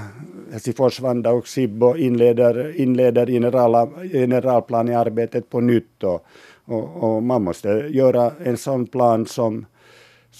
Helsingfors, 0.53 1.01
Vanda 1.01 1.31
och 1.31 1.49
Sibbo, 1.49 1.97
inleder, 1.97 2.81
inleder 2.81 3.27
generala, 3.27 3.88
generalplanearbetet 4.12 5.51
på 5.51 5.61
nytt. 5.61 6.05
Och, 6.05 6.27
och, 6.64 7.03
och 7.03 7.23
man 7.23 7.43
måste 7.43 7.69
göra 7.69 8.33
en 8.45 8.57
sån 8.57 8.87
plan 8.87 9.27
som 9.27 9.66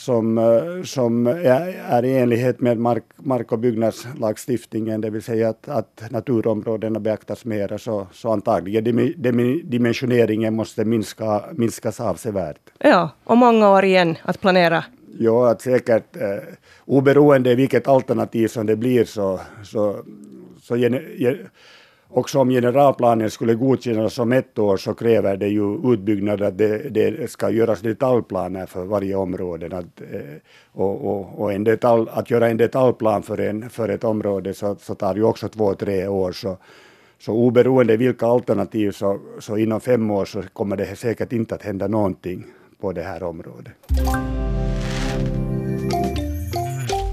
som, 0.01 0.39
eh, 0.39 0.83
som 0.85 1.27
är 1.27 2.05
i 2.05 2.17
enlighet 2.19 2.61
med 2.61 2.79
mark, 2.79 3.05
mark 3.17 3.53
och 3.53 3.59
byggnadslagstiftningen, 3.59 5.01
det 5.01 5.11
vill 5.11 5.23
säga 5.23 5.49
att, 5.49 5.69
att 5.69 6.03
naturområdena 6.11 7.01
beaktas 7.01 7.45
mera, 7.45 7.79
så, 7.79 8.07
så 8.13 8.33
antagligen 8.33 8.85
dimensioneringen 9.65 10.55
måste 10.55 10.85
minska, 10.85 11.45
minskas 11.53 12.01
avsevärt. 12.01 12.61
Ja, 12.79 13.11
och 13.25 13.37
många 13.37 13.71
år 13.71 13.85
igen 13.85 14.17
att 14.23 14.41
planera. 14.41 14.85
Ja, 15.19 15.51
att 15.51 15.63
säkert 15.63 16.17
eh, 16.17 16.55
oberoende 16.85 17.55
vilket 17.55 17.89
alternativ 17.89 18.49
som 18.49 18.67
det 18.67 18.77
blir 18.77 19.05
så, 19.05 19.41
så, 19.65 19.97
så 20.63 20.77
också 22.13 22.39
om 22.39 22.51
generalplanen 22.51 23.31
skulle 23.31 23.55
godkännas 23.55 24.19
om 24.19 24.33
ett 24.33 24.59
år 24.59 24.77
så 24.77 24.95
kräver 24.95 25.37
det 25.37 25.49
ju 25.49 25.93
utbyggnad 25.93 26.43
att 26.43 26.59
det, 26.59 26.79
det 26.79 27.31
ska 27.31 27.51
göras 27.51 27.81
detaljplaner 27.81 28.67
för 28.67 28.85
varje 28.85 29.15
område. 29.15 29.67
Att, 29.67 30.01
eh, 30.13 30.21
och, 30.73 31.07
och, 31.07 31.41
och 31.41 31.53
en 31.53 31.65
detalj, 31.65 32.07
att 32.11 32.31
göra 32.31 32.49
en 32.49 32.57
detaljplan 32.57 33.23
för, 33.23 33.41
en, 33.41 33.71
för 33.71 33.89
ett 33.89 34.05
område 34.05 34.55
så, 34.55 34.77
så 34.81 34.95
tar 34.95 35.15
ju 35.15 35.23
också 35.23 35.49
två, 35.49 35.75
tre 35.75 36.09
år. 36.09 36.33
Så, 36.33 36.57
så 37.19 37.33
oberoende 37.33 37.97
vilka 37.97 38.27
alternativ 38.27 38.93
så, 38.93 39.19
så 39.39 39.57
inom 39.57 39.81
fem 39.81 40.11
år 40.11 40.25
så 40.25 40.43
kommer 40.53 40.77
det 40.77 40.97
säkert 40.97 41.33
inte 41.33 41.55
att 41.55 41.63
hända 41.63 41.89
någonting 41.89 42.45
på 42.81 42.93
det 42.93 43.03
här 43.03 43.23
området. 43.23 43.73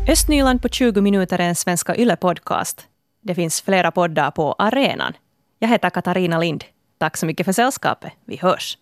Östnyland 0.10 0.62
på 0.62 0.70
20 0.70 1.02
minuter 1.02 1.40
är 1.40 1.44
en 1.44 1.56
Svenska 1.56 1.96
Yle-podcast. 1.96 2.88
Det 3.28 3.36
finns 3.36 3.62
flera 3.62 3.92
poddar 3.92 4.32
på 4.32 4.56
arenan. 4.58 5.14
Jag 5.60 5.70
heter 5.70 5.90
Katarina 5.90 6.40
Lind. 6.40 6.64
Tack 6.98 7.18
så 7.18 7.26
mycket 7.26 7.46
för 7.46 7.54
sällskapet. 7.54 8.14
Vi 8.26 8.38
hörs. 8.38 8.76